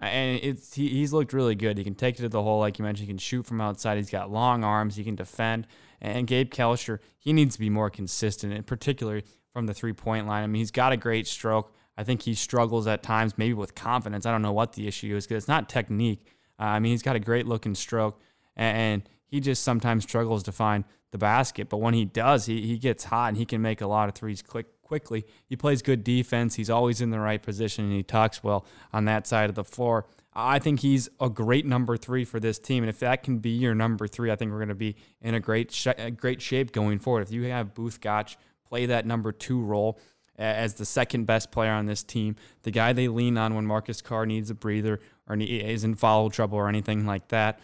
[0.00, 1.76] And it's he, he's looked really good.
[1.76, 3.08] He can take it to the hole, like you mentioned.
[3.08, 3.96] He can shoot from outside.
[3.96, 4.94] He's got long arms.
[4.94, 5.66] He can defend.
[6.00, 10.28] And Gabe Kalscheur, he needs to be more consistent, and particularly from the three point
[10.28, 10.44] line.
[10.44, 11.72] I mean, he's got a great stroke.
[11.98, 14.24] I think he struggles at times, maybe with confidence.
[14.24, 16.24] I don't know what the issue is because it's not technique.
[16.58, 18.18] Uh, I mean, he's got a great looking stroke,
[18.56, 21.68] and, he just sometimes struggles to find the basket.
[21.68, 24.14] But when he does, he, he gets hot and he can make a lot of
[24.14, 25.24] threes quick, quickly.
[25.46, 26.54] He plays good defense.
[26.54, 29.64] He's always in the right position, and he talks well on that side of the
[29.64, 30.06] floor.
[30.34, 33.50] I think he's a great number three for this team, and if that can be
[33.50, 36.72] your number three, I think we're going to be in a great sh- great shape
[36.72, 37.22] going forward.
[37.22, 39.98] If you have Booth Gach play that number two role,
[40.38, 44.00] as the second best player on this team, the guy they lean on when Marcus
[44.00, 47.60] Carr needs a breather or is in foul trouble or anything like that.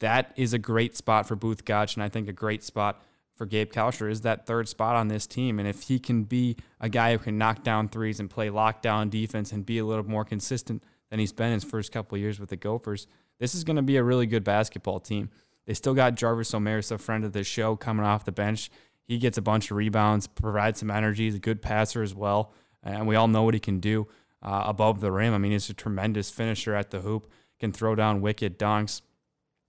[0.00, 3.02] That is a great spot for Booth Gach, and I think a great spot
[3.34, 5.58] for Gabe Kalscheur is that third spot on this team.
[5.58, 9.10] And if he can be a guy who can knock down threes and play lockdown
[9.10, 12.50] defense and be a little more consistent than he's been his first couple years with
[12.50, 13.06] the Gophers.
[13.38, 15.30] This is going to be a really good basketball team.
[15.66, 18.70] They still got Jarvis Omersa, a friend of the show, coming off the bench.
[19.08, 21.24] He gets a bunch of rebounds, provides some energy.
[21.24, 22.52] He's a good passer as well,
[22.82, 24.06] and we all know what he can do
[24.42, 25.34] uh, above the rim.
[25.34, 29.00] I mean, he's a tremendous finisher at the hoop, can throw down wicked dunks.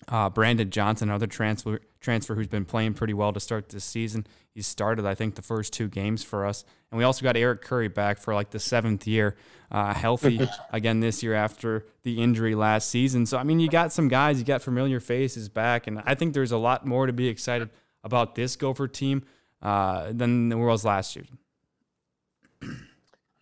[0.08, 4.26] Uh, Brandon Johnson, another transfer transfer who's been playing pretty well to start this season.
[4.56, 6.64] He started, I think, the first two games for us.
[6.92, 9.36] And we also got Eric Curry back for like the seventh year,
[9.72, 10.40] uh, healthy
[10.72, 13.26] again this year after the injury last season.
[13.26, 15.88] So, I mean, you got some guys, you got familiar faces back.
[15.88, 17.70] And I think there's a lot more to be excited
[18.04, 19.24] about this Gopher team
[19.62, 21.26] uh, than there was last year.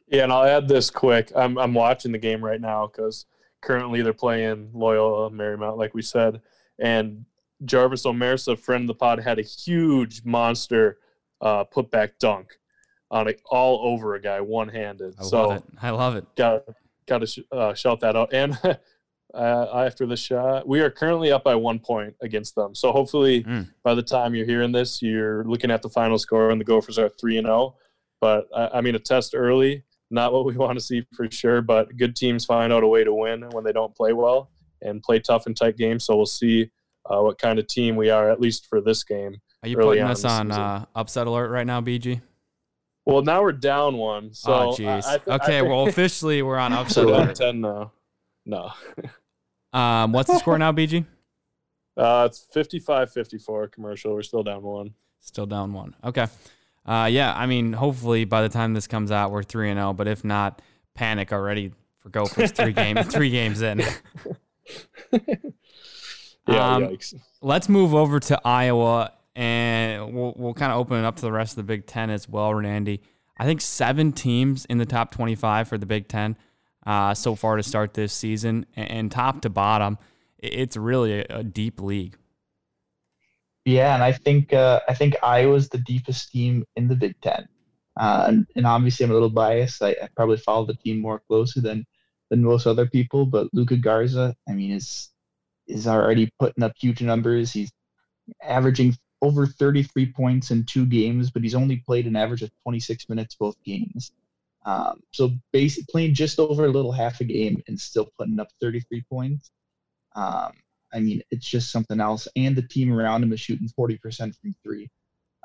[0.09, 1.33] Yeah, and I'll add this quick.
[1.35, 3.25] I'm, I'm watching the game right now because
[3.61, 6.39] currently they're playing Loyola Marymount, like we said.
[6.79, 7.25] And
[7.65, 10.99] Jarvis Omersa, friend of the pod, had a huge monster
[11.41, 12.57] uh, putback dunk
[13.11, 15.15] on it all over a guy one handed.
[15.19, 15.63] I so love it.
[15.81, 16.25] I love it.
[16.35, 16.63] Got
[17.05, 18.33] got to sh- uh, shout that out.
[18.33, 18.57] And
[19.33, 22.73] uh, after the shot, we are currently up by one point against them.
[22.73, 23.69] So hopefully, Mm.
[23.83, 26.97] by the time you're hearing this, you're looking at the final score and the Gophers
[26.97, 27.75] are three and zero.
[28.21, 31.61] But I, I mean, a test early, not what we want to see for sure.
[31.61, 34.49] But good teams find out a way to win when they don't play well
[34.81, 36.05] and play tough and tight games.
[36.05, 36.71] So we'll see
[37.09, 39.35] uh, what kind of team we are, at least for this game.
[39.63, 42.21] Are you putting on on uh, upset alert right now, BG?
[43.05, 44.33] Well, now we're down one.
[44.33, 45.27] So oh, jeez.
[45.27, 47.35] Okay, well, officially we're on upset alert.
[47.35, 47.91] ten now.
[48.47, 48.71] No.
[49.73, 51.05] Um, what's the score now, BG?
[51.97, 54.13] Uh, it's 55-54 commercial.
[54.13, 54.93] We're still down one.
[55.19, 55.95] Still down one.
[56.03, 56.27] Okay.
[56.85, 59.93] Uh, yeah, I mean, hopefully by the time this comes out, we're three and zero.
[59.93, 60.61] But if not,
[60.93, 63.81] panic already for Gophers three game three games in.
[66.47, 67.13] Yeah, Um, yikes.
[67.41, 71.31] Let's move over to Iowa, and we'll we'll kind of open it up to the
[71.31, 73.01] rest of the Big Ten as well, Randy.
[73.39, 76.37] I think seven teams in the top twenty-five for the Big Ten
[76.87, 79.97] uh, so far to start this season, and, top to bottom,
[80.39, 82.15] it's really a, a deep league.
[83.65, 87.49] Yeah, and I think uh, I think Iowa's the deepest team in the Big Ten,
[87.99, 89.83] uh, and, and obviously I'm a little biased.
[89.83, 91.85] I, I probably follow the team more closely than
[92.29, 95.09] than most other people, but Luka Garza, I mean, is
[95.67, 97.51] is already putting up huge numbers.
[97.51, 97.71] He's
[98.41, 103.09] averaging over 33 points in two games, but he's only played an average of 26
[103.09, 104.13] minutes both games.
[104.67, 108.49] Um, so basically playing just over a little half a game and still putting up
[108.61, 109.49] 33 points.
[110.13, 110.51] Um,
[110.93, 112.27] I mean, it's just something else.
[112.35, 114.89] And the team around him is shooting 40% from three.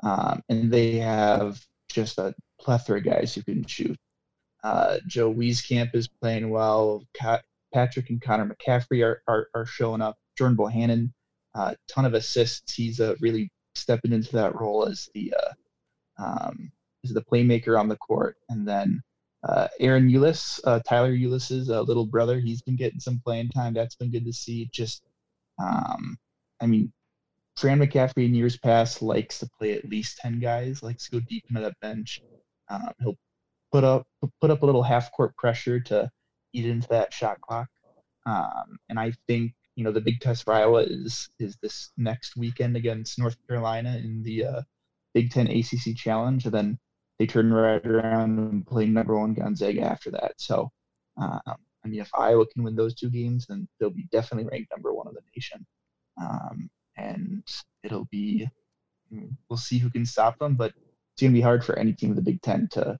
[0.03, 3.97] Um, and they have just a plethora of guys who can shoot.
[4.61, 7.03] Uh, Joe Wieskamp is playing well.
[7.73, 10.17] Patrick and Connor McCaffery are, are, are showing up.
[10.37, 11.13] Jordan Bohannon,
[11.55, 12.73] a uh, ton of assists.
[12.73, 16.71] He's uh, really stepping into that role as the uh, um,
[17.03, 18.37] as the playmaker on the court.
[18.49, 19.01] And then
[19.47, 23.73] uh, Ahron Ulis, uh, Tyler Ulis's uh, little brother, he's been getting some playing time.
[23.73, 24.69] That's been good to see.
[24.71, 25.03] Just,
[25.61, 26.17] um,
[26.61, 26.91] I mean,
[27.57, 31.19] Fran McCaffery in years past likes to play at least ten guys, likes to go
[31.19, 32.21] deep into that bench.
[32.69, 33.17] Um, he'll
[33.71, 34.07] put up
[34.41, 36.09] put up a little half court pressure to
[36.53, 37.67] eat into that shot clock.
[38.25, 42.37] Um, and I think you know the big test for Iowa is is this next
[42.37, 44.61] weekend against North Carolina in the uh,
[45.13, 46.79] Big Ten ACC Challenge, and then
[47.23, 50.33] they turn right around and play number one Gonzaga after that.
[50.37, 50.69] So,
[51.15, 54.71] um, I mean, if Iowa can win those two games, then they'll be definitely ranked
[54.71, 55.65] number one in the nation.
[56.21, 57.47] Um, and
[57.81, 58.49] it'll be,
[59.49, 60.73] we'll see who can stop them, but
[61.13, 62.97] it's gonna be hard for any team in the Big Ten to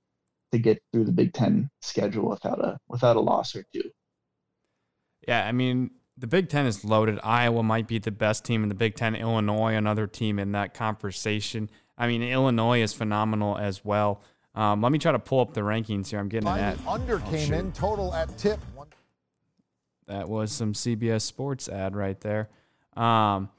[0.54, 3.90] to get through the Big Ten schedule without a without a loss or two.
[5.28, 7.20] Yeah, I mean, the Big Ten is loaded.
[7.24, 9.16] Iowa might be the best team in the Big Ten.
[9.16, 11.70] Illinois, another team in that conversation.
[11.98, 14.22] I mean, Illinois is phenomenal as well.
[14.56, 16.20] Um, let me try to pull up the rankings here.
[16.20, 16.80] I'm getting an ad.
[16.88, 17.54] Under Oh, came shoot.
[17.56, 18.60] in total at tip.
[18.76, 18.88] One-
[20.08, 22.50] That was some CBS Sports ad right there.
[22.96, 23.50] Um,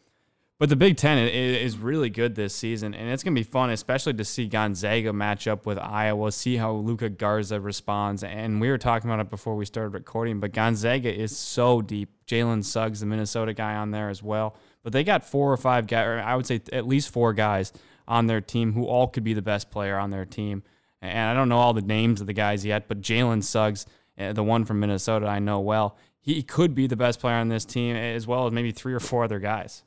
[0.59, 3.39] but the Big Ten i- i- is really good this season, and it's going to
[3.41, 8.22] be fun, especially to see Gonzaga match up with Iowa, see how Luka Garza responds.
[8.22, 12.11] And we were talking about it before we started recording, but Gonzaga is so deep.
[12.26, 14.55] Jalen Suggs, the Minnesota guy, on there as well.
[14.85, 17.72] But they got four or five guys, or I would say at least four guys
[18.07, 20.62] on their team who all could be the best player on their team.
[21.00, 23.86] And I don't know all the names of the guys yet, but Jalen Suggs,
[24.18, 25.96] uh, the one from Minnesota, I know well.
[26.20, 29.00] He could be the best player on this team, as well as maybe three or
[29.00, 29.82] four other guys.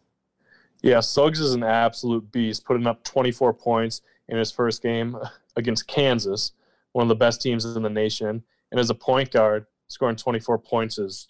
[0.83, 5.17] Yeah, Suggs is an absolute beast, putting up 24 points in his first game
[5.55, 6.51] against Kansas,
[6.91, 8.43] one of the best teams in the nation.
[8.71, 11.29] And as a point guard, scoring 24 points is,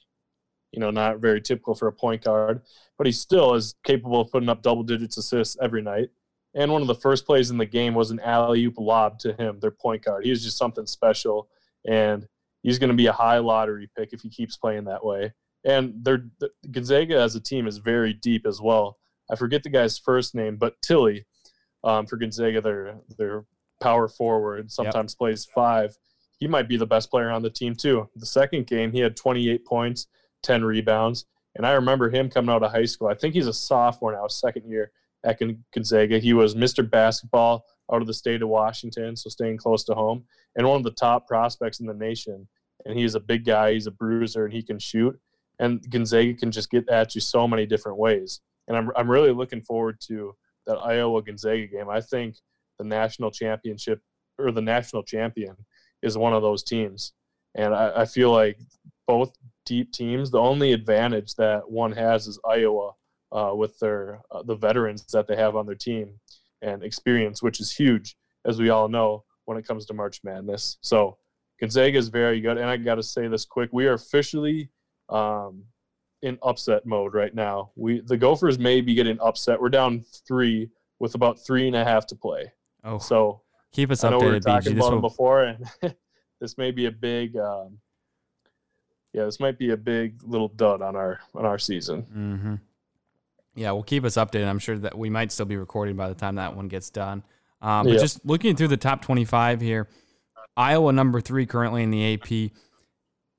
[0.71, 2.61] you know, not very typical for a point guard,
[2.97, 6.09] but he still is capable of putting up double digits assists every night.
[6.57, 9.33] And one of the first plays in the game was an alley oop lob to
[9.33, 10.25] him, their point guard.
[10.25, 11.49] He was just something special.
[11.87, 12.27] And
[12.63, 15.33] he's going to be a high lottery pick if he keeps playing that way.
[15.63, 18.97] And they're, the, Gonzaga as a team is very deep as well.
[19.31, 21.27] I forget the guy's first name, but Tilly
[21.83, 23.45] um, for Gonzaga, their their
[23.79, 25.17] power forward sometimes yep.
[25.17, 25.95] plays five.
[26.39, 28.09] He might be the best player on the team too.
[28.15, 30.07] The second game, he had 28 points,
[30.43, 33.09] 10 rebounds, and I remember him coming out of high school.
[33.09, 34.91] I think he's a sophomore now, second year
[35.23, 35.39] at
[35.73, 36.19] Gonzaga.
[36.19, 36.89] He was Mr.
[36.89, 40.23] Basketball out of the state of Washington, so staying close to home,
[40.55, 42.47] and one of the top prospects in the nation.
[42.85, 45.19] And he's a big guy, he's a bruiser, and he can shoot.
[45.59, 48.41] And Gonzaga can just get at you so many different ways.
[48.67, 50.35] And I'm, I'm really looking forward to
[50.67, 51.89] that Iowa Gonzaga game.
[51.89, 52.35] I think
[52.77, 54.01] the national championship
[54.37, 55.55] or the national champion
[56.03, 57.13] is one of those teams.
[57.55, 58.59] And I, I feel like
[59.07, 59.33] both
[59.65, 62.91] deep teams, the only advantage that one has is Iowa
[63.31, 66.19] uh, with their uh, the veterans that they have on their team
[66.61, 68.15] and experience, which is huge,
[68.45, 70.77] as we all know, when it comes to March Madness.
[70.81, 71.17] So
[71.59, 72.57] Gonzaga is very good.
[72.57, 74.69] And I got to say this quick: we are officially
[75.09, 75.63] um,
[76.21, 77.71] in upset mode right now.
[77.75, 79.59] We the Gophers may be getting upset.
[79.59, 80.69] We're down three
[80.99, 82.51] with about three and a half to play.
[82.83, 84.23] Oh, so keep us I know updated.
[84.23, 84.77] We were talking BG.
[84.77, 85.65] about them before, and
[86.41, 87.35] this may be a big.
[87.37, 87.79] Um,
[89.13, 92.03] yeah, this might be a big little dud on our on our season.
[92.03, 92.55] Mm-hmm.
[93.57, 94.47] Yeah, well, keep us updated.
[94.47, 97.23] I'm sure that we might still be recording by the time that one gets done.
[97.61, 98.01] Um, but Yep.
[98.01, 99.87] just looking through the top 25 here,
[100.55, 102.51] Iowa number three currently in the AP,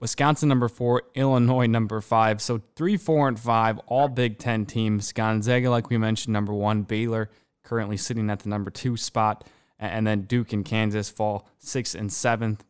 [0.00, 2.40] Wisconsin number four, Illinois number five.
[2.42, 5.12] So three, four, and five, all Big Ten teams.
[5.12, 6.82] Gonzaga, like we mentioned, number one.
[6.82, 7.30] Baylor
[7.64, 9.44] currently sitting at the number two spot,
[9.78, 12.64] and then Duke and Kansas fall sixth and seventh.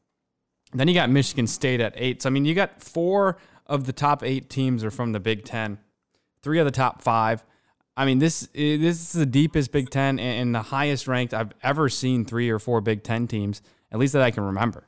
[0.72, 2.22] Then you got Michigan State at eight.
[2.22, 3.36] So I mean, you got four
[3.66, 5.78] of the top eight teams are from the Big Ten,
[6.42, 7.44] three of the top five.
[7.96, 11.52] I mean, this this is the deepest Big Ten and and the highest ranked I've
[11.62, 13.60] ever seen three or four Big Ten teams,
[13.90, 14.86] at least that I can remember.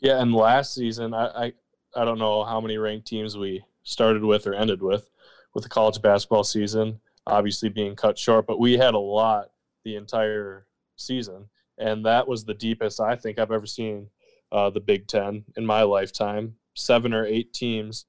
[0.00, 1.52] Yeah, and last season, I, I
[1.96, 5.10] I don't know how many ranked teams we started with or ended with
[5.54, 9.50] with the college basketball season, obviously being cut short, but we had a lot
[9.84, 11.48] the entire season,
[11.78, 14.08] and that was the deepest I think I've ever seen
[14.52, 16.56] uh, the Big Ten in my lifetime.
[16.74, 18.06] Seven or eight teams,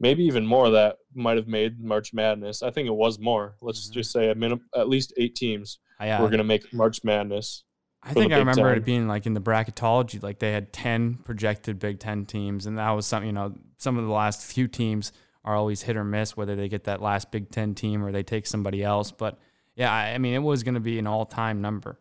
[0.00, 2.62] maybe even more, that might have made March Madness.
[2.62, 3.54] I think it was more.
[3.60, 3.92] Let's Mhm.
[3.92, 7.64] just say a minimum, at least eight teams uh, were going to make March Madness.
[8.02, 8.78] I think I remember Ten.
[8.78, 12.78] it being like in the bracketology, like they had ten projected Big Ten teams, and
[12.78, 13.26] that was something.
[13.26, 15.12] You know, some of the last few teams
[15.44, 18.22] are always hit or miss whether they get that last Big Ten team or they
[18.22, 19.12] take somebody else.
[19.12, 19.38] But
[19.76, 21.98] yeah, I, mean, it was going to be an all-time number.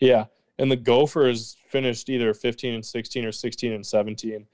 [0.00, 0.26] Yeah,
[0.58, 4.46] and the Gophers finished either 15 and 16 or 16 and 17,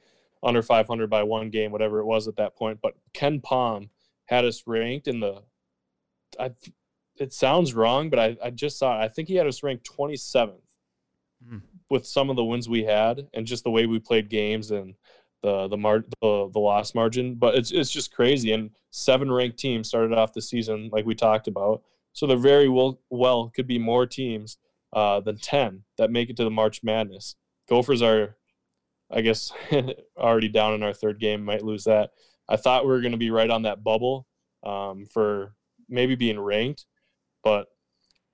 [0.43, 2.81] under 500 by one game, whatever it was at that point.
[2.83, 3.89] But KenPom
[4.27, 5.43] had us ranked in the.
[6.39, 6.51] I,
[7.17, 9.05] it sounds wrong, but I, I just saw it.
[9.05, 10.61] I think he had us ranked 27th
[11.47, 11.59] Hmm.
[11.91, 14.95] with some of the wins we had and just the way we played games and
[15.43, 17.35] the the mar- the, the loss margin.
[17.35, 18.53] But it's it's just crazy.
[18.53, 21.83] And seven ranked teams started off the season like we talked about.
[22.13, 24.59] So there very well well could be more teams
[24.93, 27.35] uh, than 10 that make it to the March Madness.
[27.69, 28.37] Gophers are,
[29.13, 29.53] I guess,
[30.17, 32.11] already down in our third game, might lose that.
[32.49, 34.27] I thought we were going to be right on that bubble
[34.65, 35.55] um, for
[35.89, 36.87] maybe being ranked,
[37.45, 37.69] but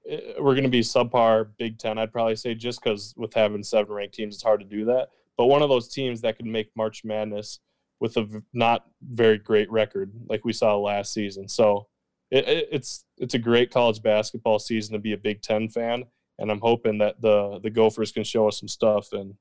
[0.09, 3.63] eh, we're going to be subpar Big Ten, I'd probably say, just because with having
[3.63, 5.09] seven ranked teams, it's hard to do that.
[5.37, 7.61] But one of those teams that could make March Madness
[8.01, 11.49] with a not very great record, like we saw last season.
[11.49, 11.89] So
[12.31, 16.05] it, it, it's it's a great college basketball season to be a Big Ten fan,
[16.39, 19.35] and I'm hoping that the the Gophers can show us some stuff and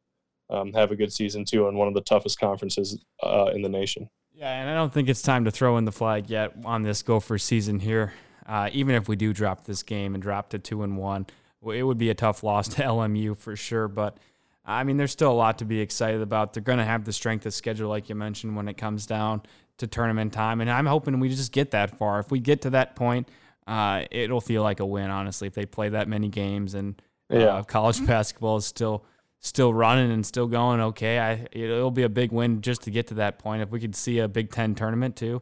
[0.50, 3.70] um, have a good season too in one of the toughest conferences uh, in the
[3.70, 4.10] nation.
[4.34, 7.02] Yeah, and I don't think it's time to throw in the flag yet on this
[7.02, 8.14] Gopher season here.
[8.46, 11.26] Uh, even if we do drop this game and drop to two and one,
[11.74, 13.88] it would be a tough loss to LMU for sure.
[13.88, 14.18] But
[14.64, 16.54] I mean, there's still a lot to be excited about.
[16.54, 19.42] They're going to have the strength of schedule, like you mentioned, when it comes down
[19.80, 22.20] to tournament time, and I'm hoping we just get that far.
[22.20, 23.30] If we get to that point,
[23.68, 25.48] uh, it'll feel like a win, honestly.
[25.48, 27.00] If they play that many games and
[27.32, 27.64] uh, Yeah.
[27.68, 29.06] college basketball is still
[29.40, 31.20] still running and still going okay.
[31.20, 33.62] I it'll be a big win just to get to that point.
[33.62, 35.42] If we could see a Big Ten tournament too,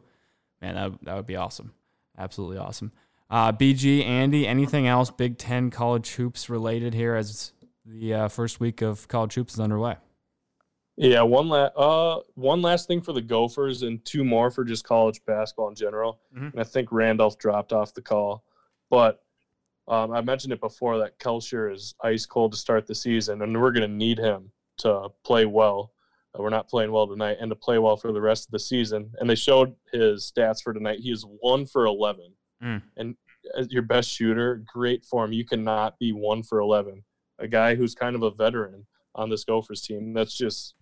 [0.60, 1.72] man, that that would be awesome.
[2.18, 2.92] Absolutely awesome.
[3.28, 7.52] Uh, BG Andy, anything else Big Ten college hoops related here as
[7.84, 9.96] the uh, first week of college hoops is underway?
[10.98, 14.84] Yeah, one last uh one last thing for the Gophers and two more for just
[14.84, 16.20] college basketball in general.
[16.34, 16.52] Mhm.
[16.52, 18.44] And I think Randolph dropped off the call,
[18.88, 19.22] but
[19.88, 23.60] um, I mentioned it before that Kalscheur is ice cold to start the season, and
[23.60, 25.92] we're going to need him to play well.
[26.36, 28.58] Uh, we're not playing well tonight, and to play well for the rest of the
[28.58, 29.10] season.
[29.18, 30.98] And they showed his stats for tonight.
[31.00, 32.32] He is one for eleven,
[32.62, 32.82] Mm.
[32.96, 33.14] and
[33.56, 35.32] as your best shooter, great form.
[35.32, 37.04] You cannot be one for eleven.
[37.38, 40.12] A guy who's kind of a veteran on this Gophers team.
[40.14, 40.74] That's just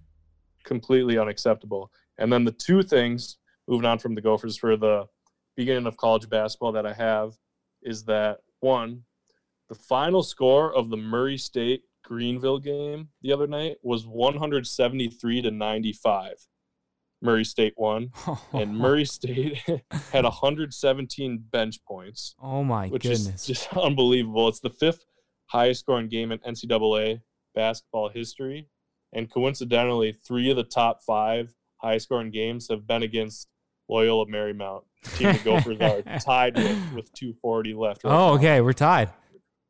[0.65, 1.91] completely unacceptable.
[2.19, 3.39] And then the two things
[3.69, 5.07] moving on from the Gophers for the
[5.57, 7.35] beginning of college basketball that I have
[7.83, 9.03] is that one,
[9.69, 15.51] the final score of the Murray State Greenville game the other night was 173 to
[15.51, 16.33] 95.
[17.23, 18.11] Murray State won,
[18.53, 19.59] and Murray State
[20.13, 22.35] had 117 bench points.
[22.43, 23.29] Oh my which goodness!
[23.29, 24.49] is just unbelievable.
[24.49, 25.05] It's the fifth
[25.47, 27.21] highest scoring game in NCAA
[27.55, 28.69] basketball history,
[29.13, 33.49] and coincidentally, three of the top five highest scoring games have been against
[33.89, 34.83] Loyola Marymount.
[35.17, 38.05] Team the Gophers are tied with with 240 left.
[38.05, 38.35] Right oh, now.
[38.35, 39.11] okay, we're tied.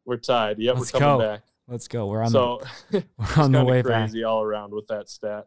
[0.04, 0.58] We're tied.
[0.58, 1.26] Yeah, Let's we're coming go.
[1.32, 1.42] back.
[1.66, 2.06] Let's go.
[2.06, 2.60] We're on So
[2.90, 3.84] the we're on the back.
[3.84, 5.46] crazy all around with that stat.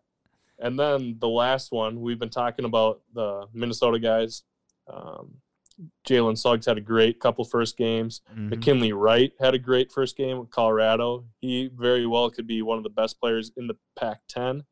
[0.59, 4.43] And then the last one, we've been talking about the Minnesota guys.
[4.91, 5.35] Um,
[6.09, 8.21] Jalen Suggs had a great couple first games.
[8.35, 8.49] Mhm.
[8.49, 11.25] McKinley Wright had a great first game with Colorado.
[11.39, 14.63] He very well could be one of the best players in the Pac 10,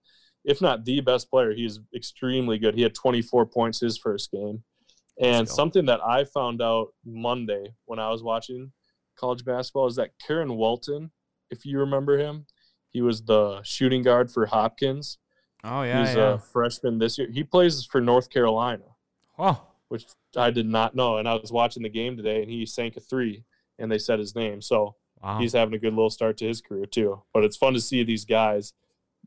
[0.46, 1.54] if not the best player.
[1.54, 2.76] He's extremely good.
[2.76, 4.64] He had 24 points his first game.
[5.22, 8.72] And something that I found out Monday when I was watching
[9.18, 11.12] college basketball is that Kerwin Walton,
[11.50, 12.46] if you remember him,
[12.90, 15.18] he was the shooting guard for Hopkins.
[15.64, 16.34] Oh yeah, He's yeah.
[16.34, 17.30] a freshman this year.
[17.32, 18.84] He plays for North Carolina
[19.38, 21.18] oh, which I did not know.
[21.18, 23.44] And I was watching the game today, and he sank a three,
[23.80, 24.62] and they said his name.
[24.62, 25.40] So wow.
[25.40, 27.22] he's having a good little start to his career too.
[27.34, 28.74] But it's fun to see these guys.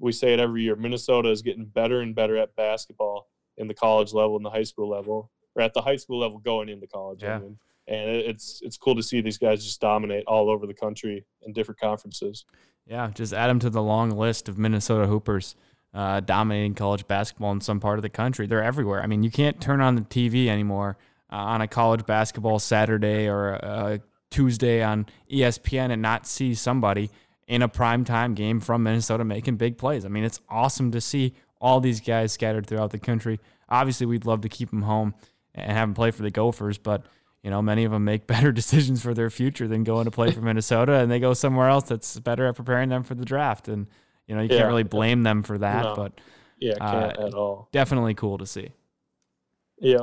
[0.01, 0.77] We say it every year.
[0.77, 4.63] Minnesota is getting better and better at basketball in the college level and the high
[4.63, 7.23] school level, or at the high school level going into college.
[7.23, 7.37] Yeah.
[7.37, 7.59] I mean.
[7.87, 11.55] And it's it's cool to see these guys just dominate all over the country in
[11.55, 12.45] different conferences.
[12.87, 15.55] Yeah, just add them to the long list of Minnesota Hoopers
[15.95, 18.47] uh, dominating college basketball in some part of the country.
[18.47, 19.03] They're everywhere.
[19.03, 20.99] I mean, you can't turn on the TV anymore
[21.33, 27.11] uh, on a college basketball Saturday or a Tuesday on ESPN and not see somebody
[27.49, 30.05] in a primetime game from Minnesota making big plays.
[30.05, 33.41] I mean, it's awesome to see all these guys scattered throughout the country.
[33.69, 35.15] Obviously, we'd love to keep them home
[35.55, 37.05] and have them play for the Gophers, but
[37.43, 40.31] you know, many of them make better decisions for their future than going to play
[40.31, 43.67] for Minnesota, and they go somewhere else that's better at preparing them for the draft.
[43.69, 43.87] And
[44.27, 44.59] you know, you Yeah.
[44.59, 45.95] can't really blame them for that, No.
[45.97, 46.21] but
[46.61, 47.69] Yeah, can't Uh, at all.
[47.73, 48.71] definitely cool to see.
[49.81, 50.03] Yep.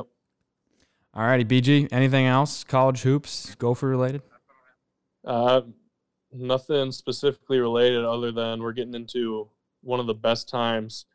[1.14, 1.88] All righty, BG.
[1.92, 2.64] Anything else?
[2.64, 4.22] College hoops, Gopher related?
[5.24, 5.62] Uh,
[6.38, 9.48] nothing specifically related other than we're getting into
[9.82, 11.06] one of the best times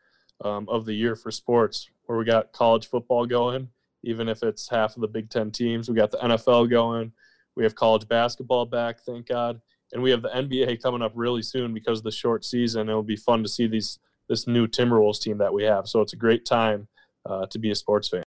[0.43, 3.69] um, of the year for sports, where we got college football going,
[4.03, 5.89] even if it's half of the Big Ten teams.
[5.89, 7.11] We got the NFL going.
[7.55, 9.61] We have college basketball back, thank God,
[9.91, 12.89] and we have the NBA coming up really soon because of the short season.
[12.89, 13.99] It'll be fun to see these
[14.29, 15.87] this new Timberwolves team that we have.
[15.87, 16.87] So it's a great time
[17.25, 18.23] uh, to be a sports fan.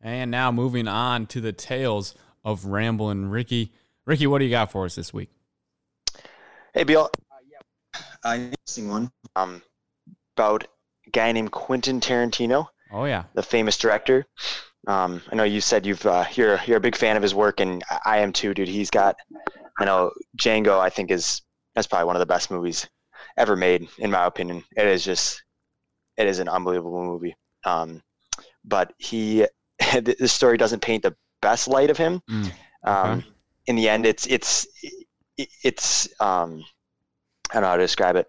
[0.00, 3.72] And now moving on to the tales of Ramblin' Ricky.
[4.06, 5.28] Ricky, what do you got for us this week?
[6.74, 7.10] Hey, Bill.
[8.24, 9.10] Uh, interesting one.
[9.36, 9.62] Um,
[10.36, 10.64] about
[11.06, 14.26] a guy named Quentin Tarantino, Oh yeah, the famous director.
[14.86, 17.60] Um, I know you said you've uh, you're you're a big fan of his work,
[17.60, 18.68] and I- I am too, dude.
[18.68, 19.16] He's got,
[19.78, 20.78] I know Django.
[20.78, 21.42] I think is
[21.74, 22.88] that's probably one of the best movies
[23.36, 24.64] ever made, in my opinion.
[24.76, 25.42] It is just,
[26.16, 27.34] it is an unbelievable movie.
[27.64, 28.02] Um,
[28.64, 29.46] but he,
[29.78, 32.22] the the story doesn't paint the best light of him.
[32.30, 32.52] Mm,
[32.84, 33.24] Um.
[33.66, 34.99] In the end, it's it's it-
[35.64, 36.64] it's um,
[37.50, 38.26] I don't know how to describe it.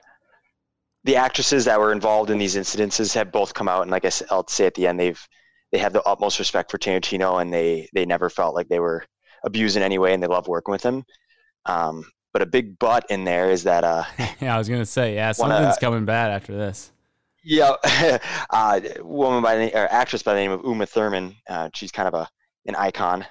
[1.03, 4.09] The actresses that were involved in these incidences have both come out, and like I
[4.09, 5.22] said, I'll say at the end, they've
[5.72, 9.03] they have the utmost respect for Tarantino, and they they never felt like they were
[9.43, 11.03] abused in any way, and they love working with him.
[11.66, 14.03] Um, but a big but in there is that uh,
[14.39, 14.55] yeah.
[14.55, 16.91] I was gonna say, yeah, Wanna- something's coming bad after this.
[17.43, 17.76] yeah,
[18.51, 21.36] uh, woman by the name, or actress by the name of Uma Thurman.
[21.49, 22.28] Uh, she's kind of a
[22.68, 23.26] an icon.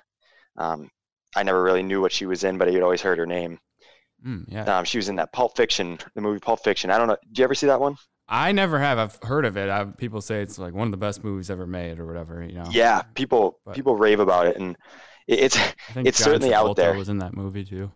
[0.57, 0.91] Um,
[1.37, 3.59] I never really knew what she was in, but I had always heard her name.
[4.27, 6.91] Mm, yeah, Um, she was in that Pulp Fiction, the movie Pulp Fiction.
[6.91, 7.17] I don't know.
[7.29, 7.97] Did you ever see that one?
[8.29, 8.99] I never have.
[8.99, 9.69] I've heard of it.
[9.69, 12.43] i people say it's like one of the best movies ever made, or whatever.
[12.45, 12.67] You know.
[12.71, 14.77] Yeah, people But- people rave about it, and
[15.27, 15.57] it, it's
[15.97, 16.95] it's John certainly out there.
[16.95, 17.91] Was in that movie too.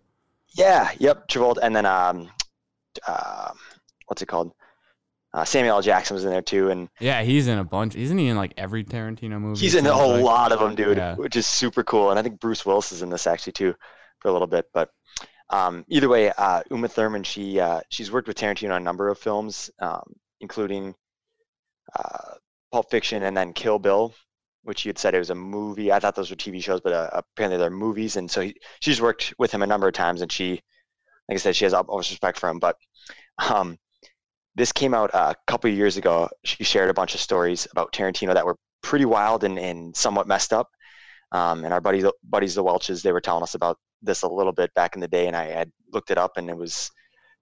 [0.55, 1.29] yeah, yep.
[1.29, 2.31] Travolta, and then um,
[3.07, 3.51] uh,
[4.07, 4.53] what's it called?
[5.33, 5.83] Uh, Samuel L.
[5.83, 7.97] Jackson was in there too, and Yeah, he's in a bunch.
[7.97, 9.61] Isn't he in like every Tarantino movie?
[9.61, 10.23] he's in a like?
[10.23, 11.17] lot of them, dude, Yeah.
[11.17, 12.11] which is super cool.
[12.11, 13.75] And I think Bruce Willis is in this actually too,
[14.21, 14.67] for a little bit.
[14.73, 14.91] But
[15.55, 19.09] um, either way, uh, Uma Thurman, she uh, she's worked with Tarantino on a number
[19.09, 20.03] of films, um,
[20.41, 20.97] including
[21.97, 22.35] uh,
[22.73, 24.13] Pulp Fiction and then Kill Bill,
[24.65, 25.93] which you had said it was a movie.
[25.93, 28.17] I thought those were TV shows, but uh, apparently they're movies.
[28.17, 30.61] And so he, she's worked with him a number of times, and she,
[31.29, 32.59] like I said, she has utmost respect for him.
[32.59, 32.77] But
[33.49, 33.79] um,
[34.57, 36.29] this came out uh, a couple of years ago.
[36.45, 40.27] She shared a bunch of stories about Tarantino that were pretty wild and, and somewhat
[40.27, 40.69] messed up.
[41.31, 44.53] Um, and our buddies, buddies, the Welches, they were telling us about this a little
[44.53, 46.91] bit back in the day, and I had looked it up, and it was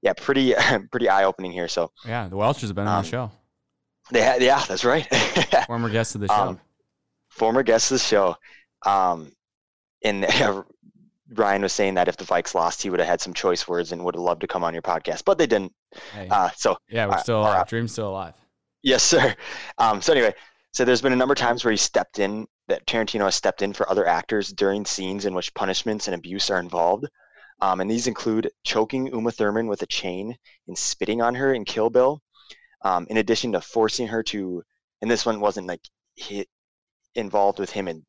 [0.03, 0.55] yeah, pretty
[0.91, 1.69] pretty eye opening here.
[1.69, 3.31] So Yeah, the Welches have been on Um, the show.
[4.11, 5.07] they had, yeah, that's right.
[5.67, 6.35] Former guest of the show.
[6.35, 6.61] um,
[7.31, 8.37] Former guest of the show,
[8.85, 9.33] um,
[10.05, 10.27] and
[11.35, 13.91] Ryan was saying that if the Vikes lost, he would have had some choice words
[13.93, 15.73] and would have loved to come on your podcast, but they didn't.
[16.13, 17.69] hey, Uh, so yeah, we're uh, still all alive.
[17.69, 18.35] Dream's still alive.
[18.83, 19.35] Yes, sir.
[19.79, 20.35] Um, so anyway,
[20.73, 23.61] so there's been a number of times where he stepped in, that Tarantino has stepped
[23.61, 27.07] in for other actors during scenes in which punishments and abuse are involved.
[27.61, 30.35] Um, and these include choking Uma Thurman with a chain
[30.67, 32.23] and spitting on her in Kill Bill,
[32.81, 34.63] um, in addition to forcing her to,
[35.03, 35.83] and this one wasn't like
[36.17, 36.49] hit
[37.15, 38.03] involved with him in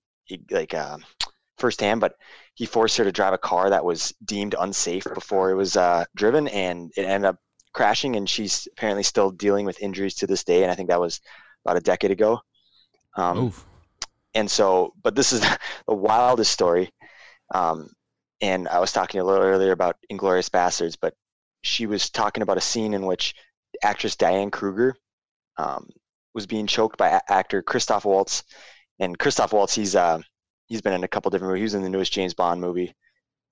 [0.50, 0.98] like uh,
[1.58, 2.16] firsthand, but
[2.56, 6.06] he forced her to drive a car that was deemed unsafe before it was uh,
[6.16, 7.38] driven, and it ended up
[7.74, 10.64] crashing, and she's apparently still dealing with injuries to this day.
[10.64, 11.20] And I think that was
[11.66, 12.40] about a decade ago.
[13.18, 13.66] Um, Oof.
[14.36, 15.42] And so, but this is
[15.88, 16.90] the wildest story.
[17.54, 17.90] Um,
[18.42, 21.14] and I was talking a little earlier about Inglourious Basterds, but
[21.62, 23.36] she was talking about a scene in which
[23.84, 24.96] actress Diane Kruger
[25.58, 25.88] um,
[26.34, 28.44] was being choked by a- actor Christoph Waltz.
[29.00, 30.20] And Christoph Waltz, he's uh,
[30.68, 31.60] he's been in a couple different movies.
[31.62, 32.94] He was in the newest James Bond movie.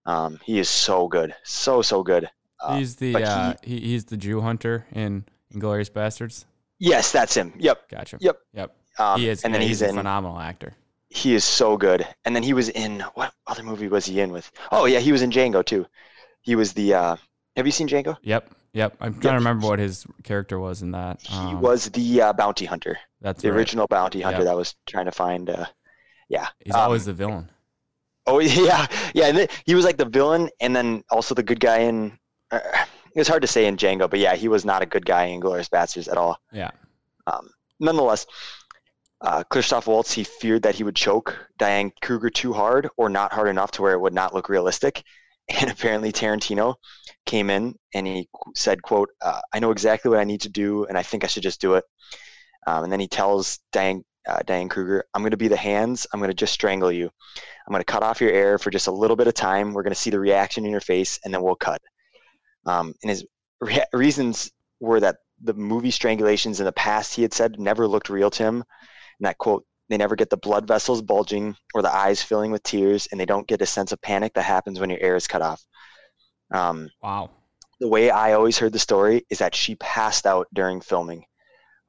[0.06, 2.30] Um, he is so good, so so good.
[2.60, 6.46] Uh, he's the he- uh, he, he's the Jew hunter in Inglourious Basterds.
[6.80, 7.54] yes, that's him.
[7.58, 7.90] Yep.
[7.90, 8.18] Gotcha.
[8.20, 8.38] Yep.
[8.54, 8.76] Yep.
[9.00, 9.44] Um, he is.
[9.44, 9.96] and then he's, he's, a in.
[9.96, 10.74] phenomenal actor.
[11.10, 12.06] he is so good.
[12.26, 14.52] And then he was in what other movie was he in with?
[14.72, 15.86] Oh yeah, he was in Django too.
[16.42, 16.94] He was the.
[16.94, 17.16] Uh,
[17.56, 18.18] have you seen Django?
[18.24, 18.50] Yep.
[18.74, 18.96] Yep.
[19.02, 19.32] I'm trying Yep.
[19.34, 21.22] to remember what his character was in that.
[21.22, 23.58] He Um, was the uh, bounty hunter, that's the right.
[23.58, 24.46] original bounty hunter Yep.
[24.48, 25.50] that was trying to find.
[25.50, 25.66] Uh,
[26.30, 26.48] yeah.
[26.64, 27.50] He's um, always the villain.
[28.28, 29.26] Oh yeah, yeah.
[29.28, 32.18] And th- he was like the villain, and then also the good guy in.
[32.52, 32.60] Uh,
[33.16, 35.42] it's hard to say in Django, but yeah, he was not a good guy in
[35.42, 36.38] Glorious Bastards at all.
[36.54, 36.72] Yeah.
[37.28, 37.50] Um,
[37.82, 38.26] nonetheless,
[39.22, 43.34] uh, Christoph Waltz he feared that he would choke Diane Kruger too hard or not
[43.34, 45.04] hard enough to where it would not look realistic.
[45.60, 46.76] And apparently Tarantino
[47.26, 50.86] came in and he said, "quote uh, I know exactly what I need to do,
[50.86, 51.84] and I think I should just do it."
[52.68, 56.08] Um, and then he tells Diane uh, Diane Kruger, "I'm going to be the hands.
[56.14, 57.10] I'm going to just strangle you.
[57.68, 59.74] I'm going to cut off your air for just a little bit of time.
[59.74, 61.82] We're going to see the reaction in your face, and then we'll cut."
[62.66, 63.26] Um, and his
[63.60, 68.10] re- reasons were that the movie strangulations in the past he had said never looked
[68.10, 68.64] real to him,
[69.22, 72.64] and that quote they never get the blood vessels bulging or the eyes filling with
[72.64, 75.28] tears, and they don't get a sense of panic that happens when your air is
[75.28, 75.62] cut off.
[76.52, 77.30] Um, Wow.
[77.80, 81.24] the way I always heard the story is that she passed out during filming,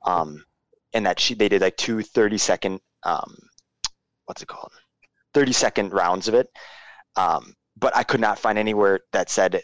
[0.05, 0.45] um,
[0.93, 3.35] and that she they did like two 30 second um,
[4.26, 4.72] what's it called
[5.35, 6.49] 30 second rounds of it,
[7.16, 9.62] um, but I could not find anywhere that said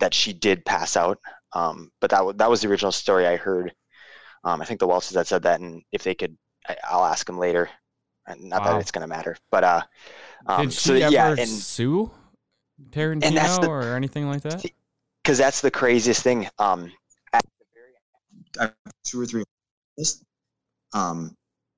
[0.00, 1.18] that she did pass out.
[1.52, 3.72] Um, but that wa- that was the original story I heard.
[4.44, 6.36] Um, I think the Welches that said that, and if they could,
[6.88, 7.68] I'll ask them later.
[8.38, 8.72] Not Wow.
[8.72, 9.82] that it's gonna matter, but uh,
[10.46, 12.10] um, Did she so ever yeah, and sue
[12.90, 14.64] Tarantino the- or anything like that?
[15.22, 16.48] because that's the craziest thing.
[16.58, 16.90] Um,
[17.32, 18.70] at the very
[19.04, 19.44] two or three,
[20.94, 21.36] um,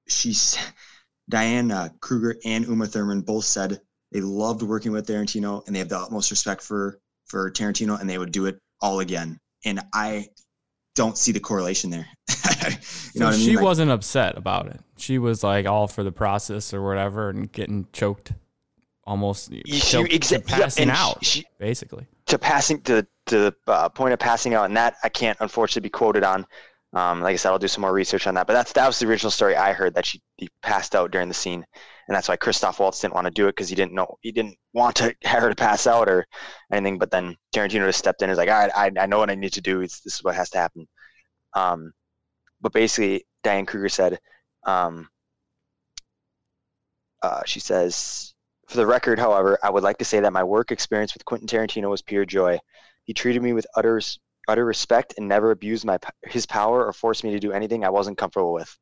[0.08, 0.56] she's
[1.28, 3.80] Diane uh, Kruger and Uma Thurman both said
[4.12, 8.08] they loved working with Tarantino and they have the utmost respect for for Tarantino and
[8.08, 9.38] they would do it all again.
[9.64, 10.28] And I
[10.96, 12.08] don't see the correlation there.
[12.28, 12.34] you
[13.14, 13.46] So know what I mean?
[13.46, 14.80] she Like, wasn't upset about it.
[14.96, 18.32] She was like all for the process or whatever, and getting choked,
[19.04, 22.06] almost she, choked exa- to yep, passing and out, She, basically.
[22.26, 25.86] to passing to to the uh, point of passing out, and that I can't unfortunately
[25.86, 26.46] be quoted on.
[26.92, 28.46] Um, like I said, I'll do some more research on that.
[28.46, 31.28] But that's that was the original story I heard that she he passed out during
[31.28, 31.64] the scene,
[32.08, 34.32] and that's why Christoph Waltz didn't want to do it because he didn't know he
[34.32, 36.26] didn't want to her to pass out or
[36.72, 36.98] anything.
[36.98, 39.30] But then Tarantino just stepped in and was like, all right, I, I know what
[39.30, 39.80] I need to do.
[39.80, 40.86] It's, this is what has to happen.
[41.54, 41.92] Um,
[42.60, 44.18] but basically, Diane Kruger said,
[44.64, 45.08] um,
[47.22, 48.34] uh, she says,
[48.68, 51.48] for the record, however, I would like to say that my work experience with Quentin
[51.48, 52.58] Tarantino was pure joy.
[53.04, 54.00] He treated me with utter
[54.48, 57.90] utter respect and never abused my his power or forced me to do anything I
[57.90, 58.74] wasn't comfortable with.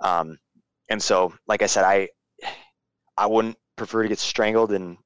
[0.00, 0.38] Um,
[0.88, 2.08] and so, like I said, I
[3.16, 4.96] I wouldn't prefer to get strangled and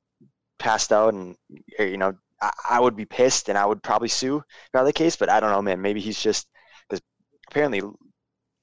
[0.58, 1.36] passed out, and
[1.78, 4.42] eh, you know, I, I would be pissed and I would probably sue
[4.74, 5.16] were the case.
[5.16, 5.80] But I don't know, man.
[5.82, 6.46] Maybe he's just
[6.88, 7.02] because
[7.48, 7.82] apparently,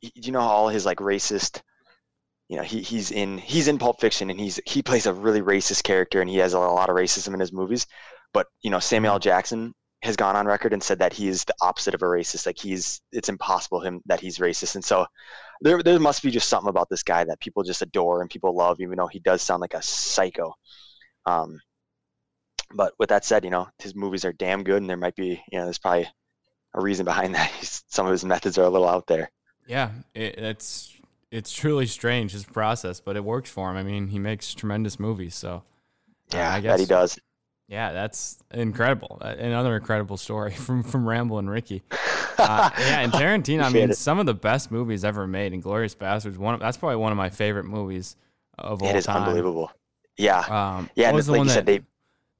[0.01, 1.61] you know, all his like racist
[2.49, 5.41] you know he, he's in he's in pulp fiction and he's he plays a really
[5.41, 7.85] racist character and he has a lot of racism in his movies
[8.33, 9.73] but you know samuel jackson
[10.03, 12.57] has gone on record and said that he is the opposite of a racist like
[12.57, 14.75] he's it's impossible him that he's racist.
[14.75, 15.05] And so
[15.61, 18.55] there there must be just something about this guy that people just adore and people
[18.55, 20.53] love even though he does sound like a psycho.
[21.25, 21.59] Um
[22.73, 25.41] but with that said you know his movies are damn good and there might be
[25.51, 26.07] you know there's probably
[26.73, 27.49] a reason behind that.
[27.51, 29.31] He's, some of his methods are a little out there.
[29.67, 30.93] Yeah, it, it's
[31.31, 33.77] it's truly strange his process, but it works for him.
[33.77, 35.63] I mean, he makes tremendous movies, so
[36.33, 37.19] uh, yeah I guess that he does
[37.67, 39.17] Yeah, that's incredible.
[39.21, 41.83] Uh, Another incredible story from from Ramblin' Ricky.
[42.37, 43.63] Uh, yeah, and Tarantino.
[43.63, 43.97] I mean, it.
[43.97, 45.53] some of the best movies ever made.
[45.53, 46.37] And Glorious Bastards.
[46.37, 46.53] One.
[46.53, 48.15] Of, that's probably one of my favorite movies
[48.57, 48.95] of all time.
[48.95, 49.23] It is time.
[49.23, 49.71] unbelievable.
[50.17, 50.39] Yeah.
[50.39, 51.81] Um, Yeah, was the like one that said, they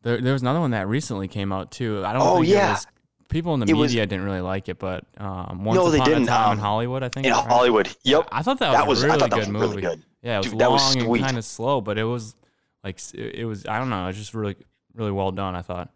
[0.03, 2.03] there, there was another one that recently came out too.
[2.05, 2.21] I don't.
[2.21, 2.71] Oh, yeah.
[2.71, 2.87] Was,
[3.27, 5.97] people in the It was- media didn't really like it, but um, Once No, they
[5.97, 7.25] Upon a didn't, Time in um, Hollywood, I think.
[7.25, 7.45] in right?
[7.47, 7.89] Hollywood.
[8.03, 8.29] Yep.
[8.31, 9.65] I thought that, that was was a really that good was movie.
[9.67, 10.03] really good.
[10.21, 12.35] Yeah, it was Dude, was long and kind of slow, but it was
[12.83, 13.65] like it was.
[13.65, 14.03] I don't know.
[14.05, 14.55] It was just really,
[14.97, 15.55] really well done.
[15.55, 15.89] I thought.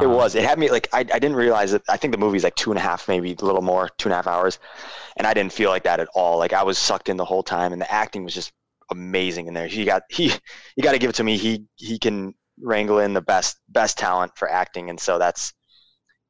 [0.00, 0.34] It Um, was.
[0.34, 1.82] It had me like I, I didn't realize it.
[1.88, 4.12] I think the movie's like two and a half, maybe a little more, two and
[4.12, 4.58] a half hours,
[5.16, 6.38] and I didn't feel like that at all.
[6.38, 8.52] Like I was sucked in the whole time, and the acting was just
[8.90, 9.66] amazing in there.
[9.66, 10.32] He got he
[10.76, 11.36] you got to give it to me.
[11.38, 15.52] He he can wrangle in the best best talent for acting, and so that's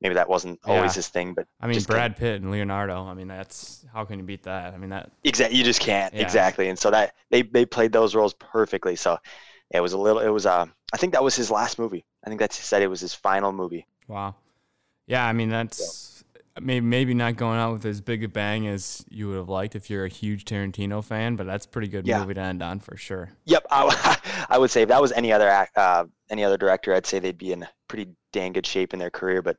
[0.01, 0.97] maybe that wasn't always Yeah.
[0.97, 3.05] his thing, but I mean, Brad Pitt and Leonardo.
[3.05, 4.73] I mean, that's how can you beat that?
[4.75, 6.23] I mean, that exactly you just can't Yeah.
[6.23, 8.97] exactly, and so that they they played those roles perfectly.
[8.97, 9.19] So
[9.71, 10.21] it was a little.
[10.23, 12.05] It was uh I think that was his last movie.
[12.25, 13.87] I think that's he said it was his final movie.
[14.07, 14.35] wow.
[15.07, 16.25] Yeah, I mean, that's
[16.61, 19.77] maybe maybe not going out with as big a bang as you would have liked
[19.77, 22.19] if you're a huge Tarantino fan, but that's a pretty good Yeah.
[22.19, 23.33] movie to end on for sure.
[23.47, 24.19] Yep, I,
[24.51, 27.19] I would say if that was any other act, uh, any other director, I'd say
[27.19, 29.43] they'd be in pretty dang good shape in their career.
[29.43, 29.57] But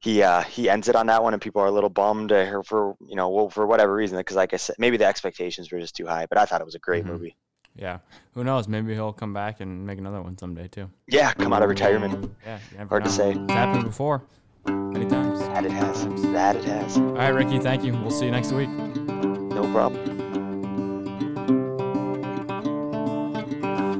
[0.00, 2.62] he uh, he ends it on that one, and people are a little bummed uh,
[2.62, 5.80] for you know well, for whatever reason because like I said, maybe the expectations were
[5.80, 6.26] just too high.
[6.26, 7.06] But I thought it was a great Mhm.
[7.06, 7.36] movie.
[7.76, 7.98] Yeah,
[8.34, 8.68] who knows?
[8.68, 10.90] Maybe he'll come back and make another one someday too.
[11.08, 12.32] Yeah, come out of retirement.
[12.46, 13.32] Yeah, you never Hard to say.
[13.32, 14.22] It's happened before,
[14.66, 15.40] many times.
[15.40, 16.04] That it has.
[16.32, 16.96] That it has.
[16.96, 17.92] All right, Ricky, thank you.
[17.92, 18.68] We'll see you next week.
[18.68, 20.10] No problem.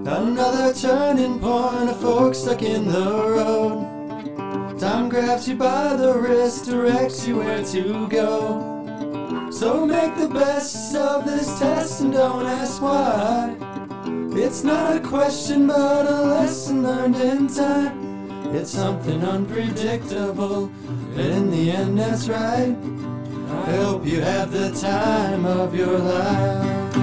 [0.06, 4.78] Another turning point, a fork stuck in the road.
[4.78, 8.73] Time grabs you by the wrist, directs you where to go.
[9.54, 13.54] So make the best of this test and don't ask why.
[14.36, 18.52] It's not a question, but a lesson learned in time.
[18.52, 20.72] It's something unpredictable,
[21.14, 22.76] but in the end, that's right.
[23.66, 26.94] I hope you have the time of your life.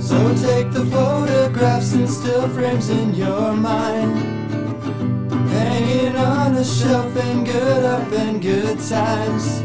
[0.00, 1.19] So take the photographs
[1.80, 4.12] and still frames in your mind.
[5.48, 9.62] Hanging on a shelf in good up and good times.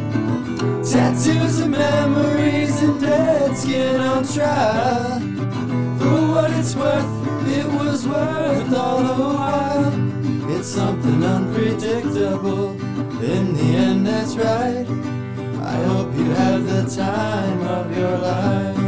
[0.89, 5.19] Tattoos of memories and dead skin on trial.
[5.99, 10.57] For what it's worth, it was worth all the while.
[10.57, 12.71] It's something unpredictable.
[13.21, 14.87] In the end, that's right.
[15.61, 18.84] I hope you have the time of your life.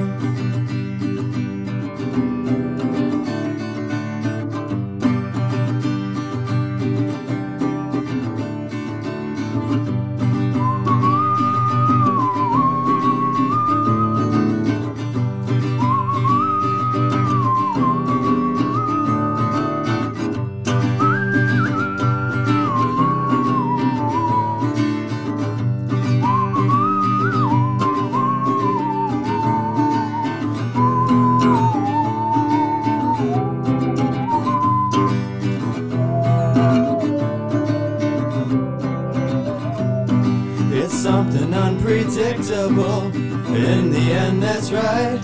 [42.18, 43.16] Unpredictable.
[43.56, 45.20] In the end, that's right.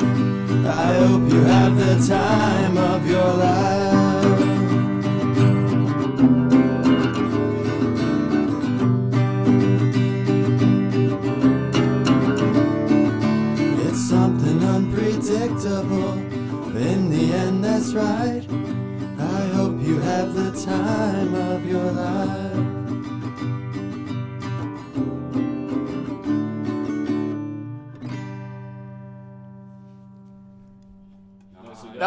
[0.66, 4.40] I hope you have the time of your life.
[13.88, 16.14] It's something unpredictable.
[16.78, 18.46] In the end, that's right.
[19.20, 22.43] I hope you have the time of your life.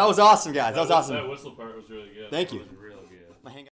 [0.07, 0.73] Was awesome, guys.
[0.75, 1.15] That was awesome.
[1.15, 2.29] That whistle part was really good.
[2.31, 2.65] Thank you.